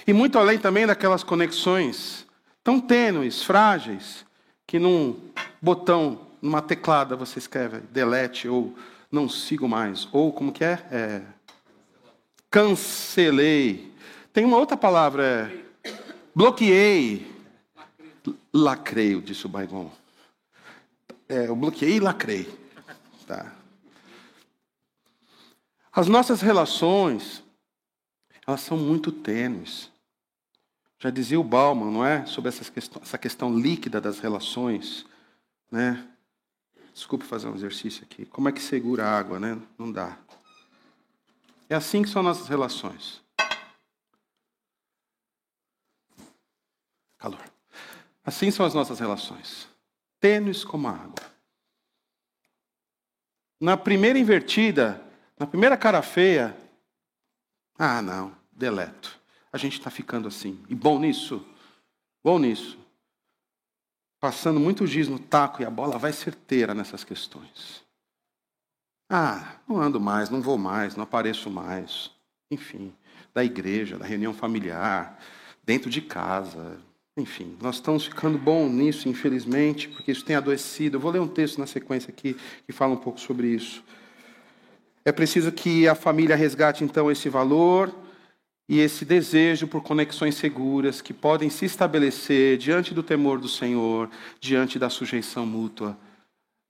[0.08, 2.26] E muito além também daquelas conexões
[2.64, 4.26] tão tênues, frágeis,
[4.66, 5.20] que num
[5.62, 8.78] botão, numa teclada você escreve delete ou
[9.12, 10.86] não sigo mais, ou como que é?
[10.92, 11.22] é
[12.52, 13.92] cancelei.
[14.32, 15.52] Tem uma outra palavra,
[15.84, 15.94] é
[16.36, 17.34] bloqueei.
[18.54, 19.92] Lacreio, disse o Baigon.
[21.28, 22.48] É, eu bloqueei e lacrei.
[23.26, 23.52] Tá.
[25.92, 27.44] As nossas relações,
[28.46, 29.92] elas são muito tênues.
[31.00, 32.26] Já dizia o Bauman, não é?
[32.28, 35.06] Sobre essa questão, essa questão líquida das relações,
[35.72, 36.08] né?
[36.96, 38.26] Desculpe fazer um exercício aqui.
[38.26, 39.62] Como é que segura a água, né?
[39.78, 40.18] Não dá.
[41.70, 43.22] É assim que são nossas relações.
[47.18, 47.44] Calor.
[48.24, 49.68] Assim são as nossas relações.
[50.22, 51.36] Tênues como a água.
[53.60, 55.06] Na primeira invertida,
[55.38, 56.58] na primeira cara feia,
[57.78, 59.20] ah, não, deleto.
[59.52, 60.64] A gente está ficando assim.
[60.70, 61.46] E bom nisso.
[62.24, 62.80] Bom nisso.
[64.20, 67.84] Passando muito giz no taco e a bola vai certeira nessas questões.
[69.10, 72.12] Ah, não ando mais, não vou mais, não apareço mais.
[72.50, 72.94] Enfim,
[73.34, 75.20] da igreja, da reunião familiar,
[75.64, 76.80] dentro de casa.
[77.18, 80.98] Enfim, nós estamos ficando bom nisso, infelizmente, porque isso tem adoecido.
[80.98, 82.36] Eu vou ler um texto na sequência aqui
[82.66, 83.84] que fala um pouco sobre isso.
[85.04, 87.94] É preciso que a família resgate então esse valor
[88.68, 94.10] e esse desejo por conexões seguras que podem se estabelecer diante do temor do Senhor,
[94.40, 95.98] diante da sujeição mútua,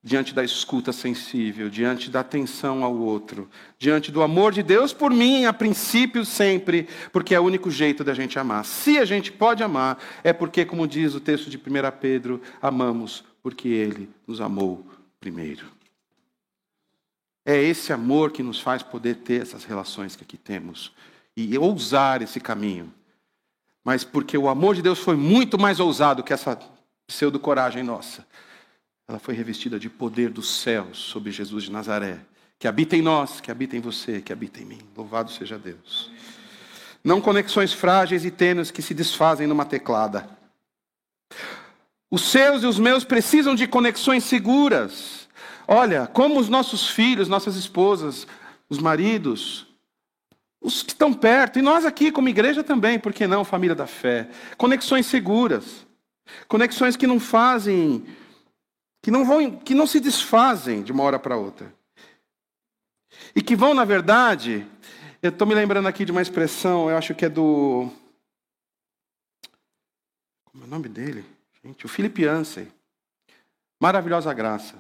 [0.04, 5.10] diante da escuta sensível, diante da atenção ao outro, diante do amor de Deus por
[5.10, 8.66] mim, a princípio sempre, porque é o único jeito da gente amar.
[8.66, 11.62] Se a gente pode amar, é porque, como diz o texto de 1
[12.00, 14.86] Pedro, amamos porque Ele nos amou
[15.20, 15.66] primeiro.
[17.44, 20.92] É esse amor que nos faz poder ter essas relações que aqui temos
[21.36, 22.94] e ousar esse caminho.
[23.84, 26.60] Mas porque o amor de Deus foi muito mais ousado que essa
[27.08, 28.26] pseudo-coragem nossa.
[29.08, 32.20] Ela foi revestida de poder dos céus sobre Jesus de Nazaré,
[32.58, 34.82] que habita em nós, que habita em você, que habita em mim.
[34.98, 36.10] Louvado seja Deus.
[37.04, 40.28] Não conexões frágeis e tênues que se desfazem numa teclada.
[42.10, 45.26] Os seus e os meus precisam de conexões seguras
[45.68, 48.28] Olha, como os nossos filhos, nossas esposas,
[48.70, 49.66] os maridos,
[50.66, 53.86] os que estão perto, e nós aqui como igreja também, por que não, família da
[53.86, 54.28] fé?
[54.58, 55.86] Conexões seguras.
[56.48, 58.04] Conexões que não fazem,
[59.02, 61.72] que não vão, que não se desfazem de uma hora para outra.
[63.36, 64.66] E que vão, na verdade,
[65.22, 67.92] eu estou me lembrando aqui de uma expressão, eu acho que é do.
[70.46, 71.24] Como é o nome dele?
[71.64, 72.68] Gente, o Philip Yancey.
[73.80, 74.76] Maravilhosa graça.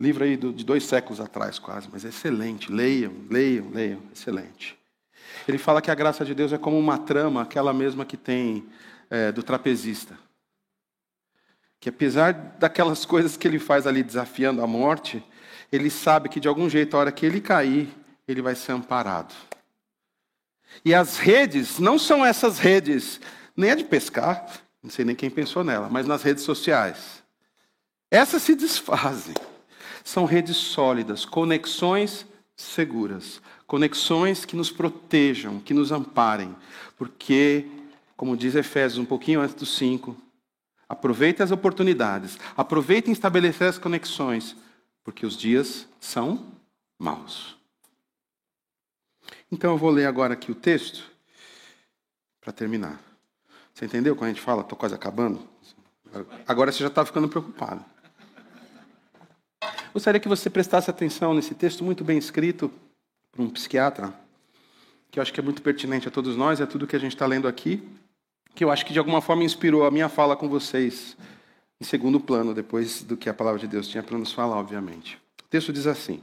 [0.00, 2.70] Livro aí de dois séculos atrás, quase, mas é excelente.
[2.70, 4.77] Leiam, leiam, leiam, excelente.
[5.46, 8.66] Ele fala que a graça de Deus é como uma trama, aquela mesma que tem
[9.10, 10.18] é, do trapezista.
[11.80, 15.24] Que apesar daquelas coisas que ele faz ali desafiando a morte,
[15.70, 17.88] ele sabe que de algum jeito, a hora que ele cair,
[18.26, 19.34] ele vai ser amparado.
[20.84, 23.20] E as redes não são essas redes
[23.56, 24.46] nem a de pescar,
[24.82, 27.22] não sei nem quem pensou nela, mas nas redes sociais.
[28.10, 29.34] Essas se desfazem.
[30.04, 32.26] São redes sólidas, conexões
[32.58, 36.54] seguras, conexões que nos protejam, que nos amparem,
[36.96, 37.64] porque,
[38.16, 40.16] como diz Efésios um pouquinho antes do 5,
[40.88, 44.56] aproveite as oportunidades, aproveite em estabelecer as conexões,
[45.04, 46.52] porque os dias são
[46.98, 47.56] maus.
[49.52, 51.08] Então eu vou ler agora aqui o texto
[52.40, 53.00] para terminar.
[53.72, 55.48] Você entendeu quando a gente fala, estou quase acabando?
[56.46, 57.84] Agora você já está ficando preocupado.
[59.92, 62.70] Gostaria que você prestasse atenção nesse texto muito bem escrito
[63.32, 64.12] por um psiquiatra,
[65.10, 67.14] que eu acho que é muito pertinente a todos nós, é tudo que a gente
[67.14, 67.82] está lendo aqui,
[68.54, 71.16] que eu acho que de alguma forma inspirou a minha fala com vocês
[71.80, 75.16] em segundo plano, depois do que a palavra de Deus tinha para nos falar, obviamente.
[75.44, 76.22] O texto diz assim: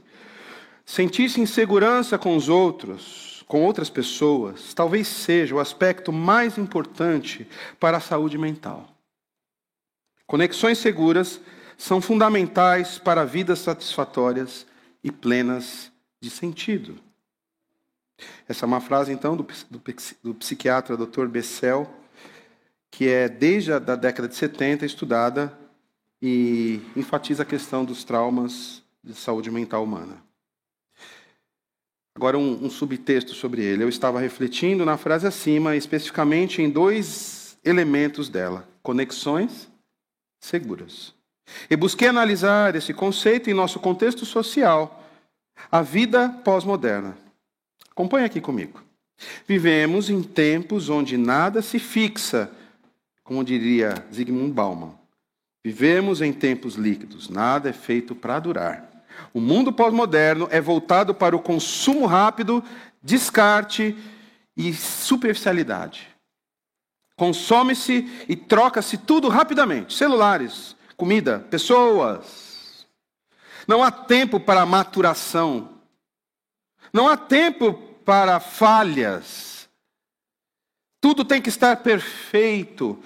[0.84, 7.48] Sentir-se em segurança com os outros, com outras pessoas, talvez seja o aspecto mais importante
[7.80, 8.88] para a saúde mental.
[10.26, 11.40] Conexões seguras
[11.76, 14.66] são fundamentais para vidas satisfatórias
[15.02, 16.98] e plenas de sentido.
[18.48, 19.82] Essa é uma frase, então, do, do,
[20.22, 21.26] do psiquiatra Dr.
[21.26, 21.88] Bessel,
[22.90, 25.56] que é desde a da década de 70 estudada
[26.20, 30.24] e enfatiza a questão dos traumas de saúde mental humana.
[32.14, 33.84] Agora, um, um subtexto sobre ele.
[33.84, 39.68] Eu estava refletindo na frase acima, especificamente em dois elementos dela: conexões
[40.40, 41.15] seguras.
[41.70, 45.04] E busquei analisar esse conceito em nosso contexto social,
[45.70, 47.16] a vida pós-moderna.
[47.90, 48.82] Acompanhe aqui comigo.
[49.46, 52.50] Vivemos em tempos onde nada se fixa,
[53.24, 54.94] como diria Zygmunt Bauman.
[55.64, 58.88] Vivemos em tempos líquidos, nada é feito para durar.
[59.32, 62.62] O mundo pós-moderno é voltado para o consumo rápido,
[63.02, 63.96] descarte
[64.56, 66.08] e superficialidade.
[67.16, 72.86] Consome-se e troca-se tudo rapidamente: celulares, comida, pessoas.
[73.66, 75.80] Não há tempo para maturação.
[76.92, 77.74] Não há tempo
[78.04, 79.68] para falhas.
[81.00, 83.02] Tudo tem que estar perfeito,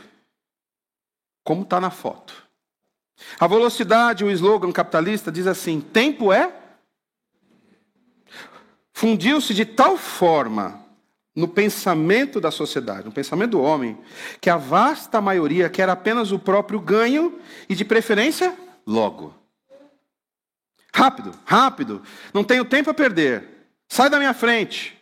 [1.44, 2.48] como está na foto.
[3.38, 6.56] A velocidade, o slogan capitalista diz assim: tempo é.
[8.92, 10.79] Fundiu-se de tal forma
[11.40, 13.98] no pensamento da sociedade, no pensamento do homem,
[14.40, 19.34] que a vasta maioria quer apenas o próprio ganho e, de preferência, logo.
[20.94, 22.02] Rápido, rápido,
[22.34, 23.48] não tenho tempo a perder.
[23.88, 24.96] Sai da minha frente.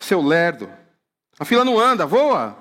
[0.00, 0.70] Seu lerdo.
[1.38, 2.56] A fila não anda, voa.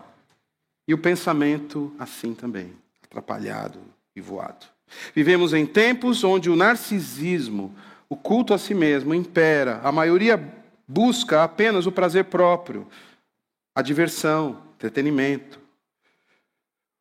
[0.88, 3.80] E o pensamento assim também, atrapalhado
[4.16, 4.66] e voado.
[5.14, 7.76] Vivemos em tempos onde o narcisismo,
[8.08, 9.82] o culto a si mesmo impera.
[9.84, 12.88] A maioria busca apenas o prazer próprio,
[13.76, 15.60] a diversão, entretenimento.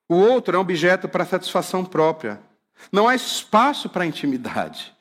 [0.09, 2.41] O outro é um objeto para satisfação própria.
[2.91, 4.95] Não há espaço para intimidade,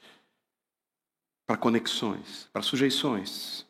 [1.47, 3.65] para conexões, para sujeições.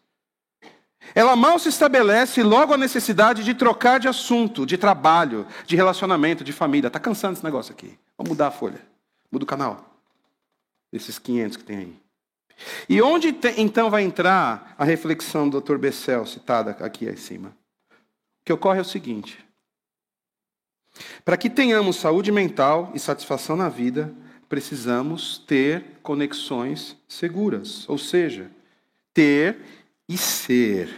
[1.16, 6.44] Ela mal se estabelece logo a necessidade de trocar de assunto, de trabalho, de relacionamento,
[6.44, 6.88] de família.
[6.88, 7.98] Está cansando esse negócio aqui.
[8.18, 8.82] Vamos mudar a folha.
[9.32, 9.96] Muda o canal.
[10.92, 12.01] Esses 500 que tem aí.
[12.88, 15.78] E onde então vai entrar a reflexão do Dr.
[15.78, 17.50] Bessel, citada aqui acima?
[17.90, 19.44] O que ocorre é o seguinte:
[21.24, 24.14] para que tenhamos saúde mental e satisfação na vida,
[24.50, 28.52] precisamos ter conexões seguras, ou seja,
[29.14, 29.58] ter
[30.08, 30.90] e ser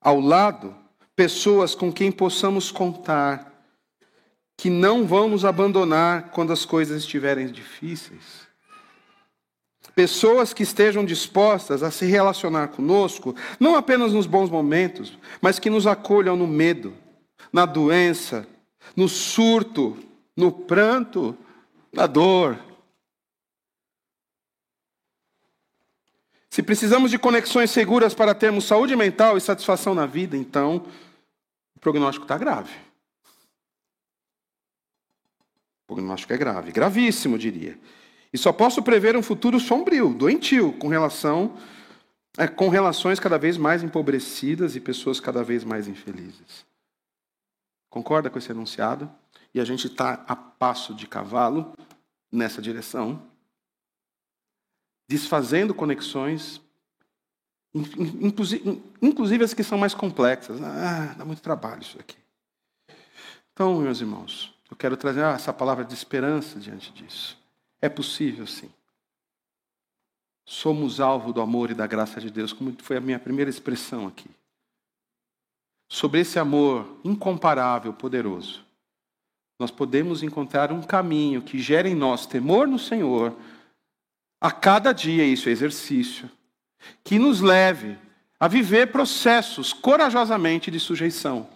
[0.00, 0.74] ao lado
[1.14, 3.52] pessoas com quem possamos contar,
[4.56, 8.47] que não vão nos abandonar quando as coisas estiverem difíceis.
[9.98, 15.68] Pessoas que estejam dispostas a se relacionar conosco, não apenas nos bons momentos, mas que
[15.68, 16.94] nos acolham no medo,
[17.52, 18.46] na doença,
[18.94, 19.98] no surto,
[20.36, 21.36] no pranto,
[21.92, 22.60] na dor.
[26.48, 30.86] Se precisamos de conexões seguras para termos saúde mental e satisfação na vida, então
[31.74, 32.70] o prognóstico está grave.
[35.82, 37.76] O prognóstico é grave, gravíssimo, diria.
[38.32, 41.56] E só posso prever um futuro sombrio, doentio, com relação
[42.38, 46.64] é, com relações cada vez mais empobrecidas e pessoas cada vez mais infelizes.
[47.90, 49.10] Concorda com esse enunciado?
[49.52, 51.72] E a gente está a passo de cavalo
[52.30, 53.26] nessa direção,
[55.08, 56.60] desfazendo conexões,
[59.00, 60.60] inclusive as que são mais complexas.
[60.62, 62.18] Ah, dá muito trabalho isso aqui.
[63.52, 67.37] Então, meus irmãos, eu quero trazer essa palavra de esperança diante disso.
[67.80, 68.70] É possível, sim.
[70.44, 74.06] Somos alvo do amor e da graça de Deus, como foi a minha primeira expressão
[74.06, 74.30] aqui.
[75.90, 78.62] sobre esse amor incomparável, poderoso,
[79.58, 83.34] nós podemos encontrar um caminho que gere em nós temor no Senhor,
[84.40, 86.30] a cada dia, isso é exercício,
[87.02, 87.98] que nos leve
[88.38, 91.48] a viver processos corajosamente de sujeição.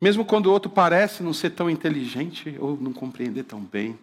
[0.00, 3.98] Mesmo quando o outro parece não ser tão inteligente ou não compreender tão bem,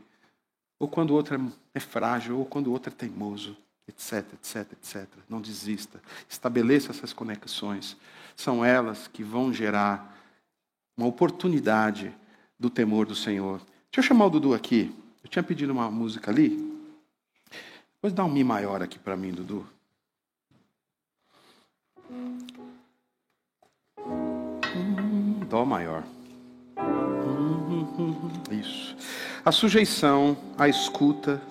[0.80, 3.56] ou quando o outro é frágil, ou quando o outro é teimoso,
[3.88, 5.08] etc, etc, etc.
[5.30, 6.02] Não desista.
[6.28, 7.96] Estabeleça essas conexões.
[8.36, 10.18] São elas que vão gerar
[10.98, 12.12] uma oportunidade
[12.60, 13.60] do temor do Senhor.
[13.92, 14.92] Deixa eu chamar o Dudu aqui.
[15.24, 16.50] Eu tinha pedido uma música ali.
[17.94, 19.68] Depois dá um Mi maior aqui para mim, Dudu.
[25.52, 26.04] Dó maior.
[28.50, 28.96] Isso.
[29.44, 31.42] A sujeição, a escuta,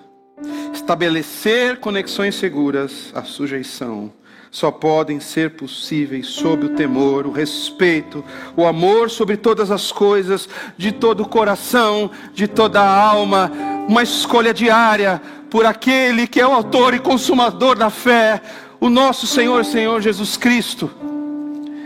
[0.73, 4.11] estabelecer conexões seguras, a sujeição,
[4.49, 8.25] só podem ser possíveis sob o temor, o respeito,
[8.57, 13.51] o amor sobre todas as coisas, de todo o coração, de toda a alma,
[13.87, 18.41] uma escolha diária por aquele que é o autor e consumador da fé,
[18.79, 20.89] o nosso Senhor, Senhor Jesus Cristo.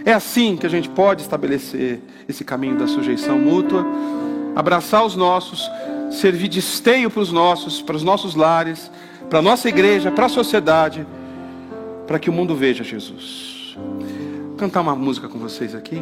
[0.05, 1.99] É assim que a gente pode estabelecer
[2.29, 3.83] esse caminho da sujeição mútua,
[4.55, 5.67] abraçar os nossos,
[6.11, 8.91] servir de esteio para os nossos, para os nossos lares,
[9.31, 11.07] para a nossa igreja, para a sociedade,
[12.05, 13.75] para que o mundo veja Jesus.
[13.75, 15.99] Vou cantar uma música com vocês aqui.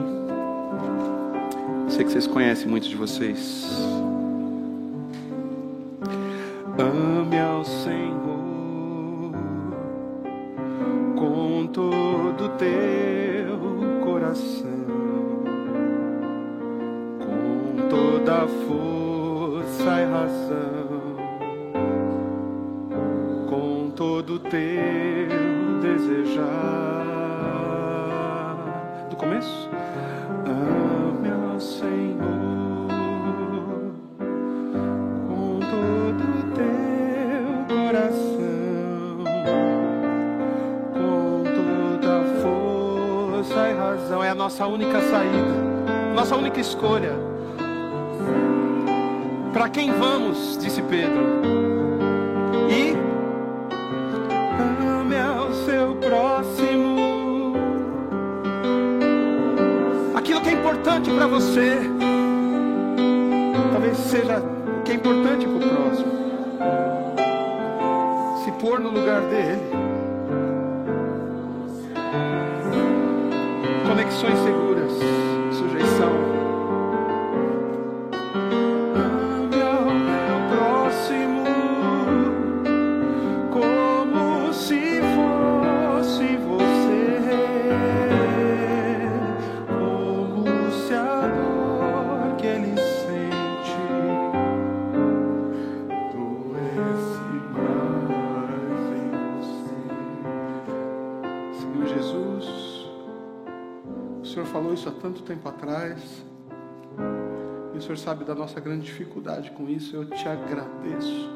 [1.88, 3.66] Sei que vocês conhecem, muitos de vocês.
[6.78, 9.32] Ame ao Senhor
[11.16, 13.23] com todo teu
[14.34, 15.44] coração,
[17.20, 21.18] com toda força e razão,
[23.48, 26.44] com todo teu desejar.
[29.10, 29.70] Do começo?
[30.48, 32.33] Ame ao Senhor.
[44.44, 45.56] Nossa única saída,
[46.14, 47.14] nossa única escolha.
[49.54, 51.24] Para quem vamos, disse Pedro.
[52.70, 52.94] E
[55.00, 57.54] ame ao seu próximo.
[60.14, 61.78] Aquilo que é importante para você,
[63.72, 66.12] talvez seja o que é importante para o próximo.
[68.44, 69.93] Se pôr no lugar dele.
[74.04, 74.63] Conexões seguras,
[108.04, 109.96] sabe da nossa grande dificuldade com isso.
[109.96, 111.30] Eu te agradeço,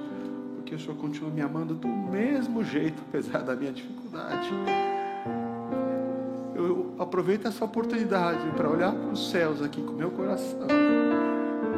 [0.55, 4.49] porque o Senhor continua me amando do mesmo jeito, apesar da minha dificuldade.
[6.53, 10.67] Eu aproveito essa oportunidade para olhar para os céus aqui com meu coração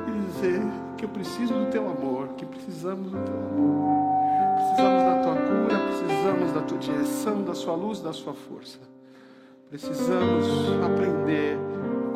[0.08, 0.62] e dizer
[0.98, 4.10] que eu preciso do teu amor, que precisamos do teu amor.
[4.56, 8.80] Precisamos da tua cura, precisamos da tua direção, da sua luz, da sua força.
[9.70, 10.48] Precisamos
[10.84, 11.58] aprender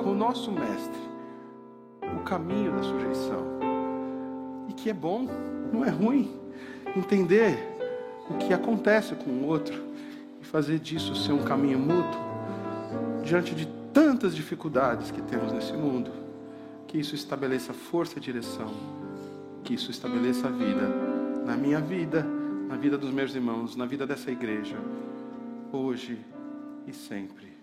[0.02, 1.03] com o nosso mestre
[2.24, 3.60] caminho da sujeição.
[4.68, 5.28] E que é bom,
[5.72, 6.32] não é ruim,
[6.96, 7.58] entender
[8.30, 9.82] o que acontece com o outro
[10.42, 12.22] e fazer disso ser um caminho mútuo
[13.24, 16.12] diante de tantas dificuldades que temos nesse mundo.
[16.88, 18.72] Que isso estabeleça força e direção,
[19.64, 20.88] que isso estabeleça a vida
[21.46, 22.24] na minha vida,
[22.68, 24.78] na vida dos meus irmãos, na vida dessa igreja,
[25.72, 26.20] hoje
[26.88, 27.58] e sempre.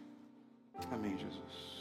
[0.91, 1.80] Amém, Jesus.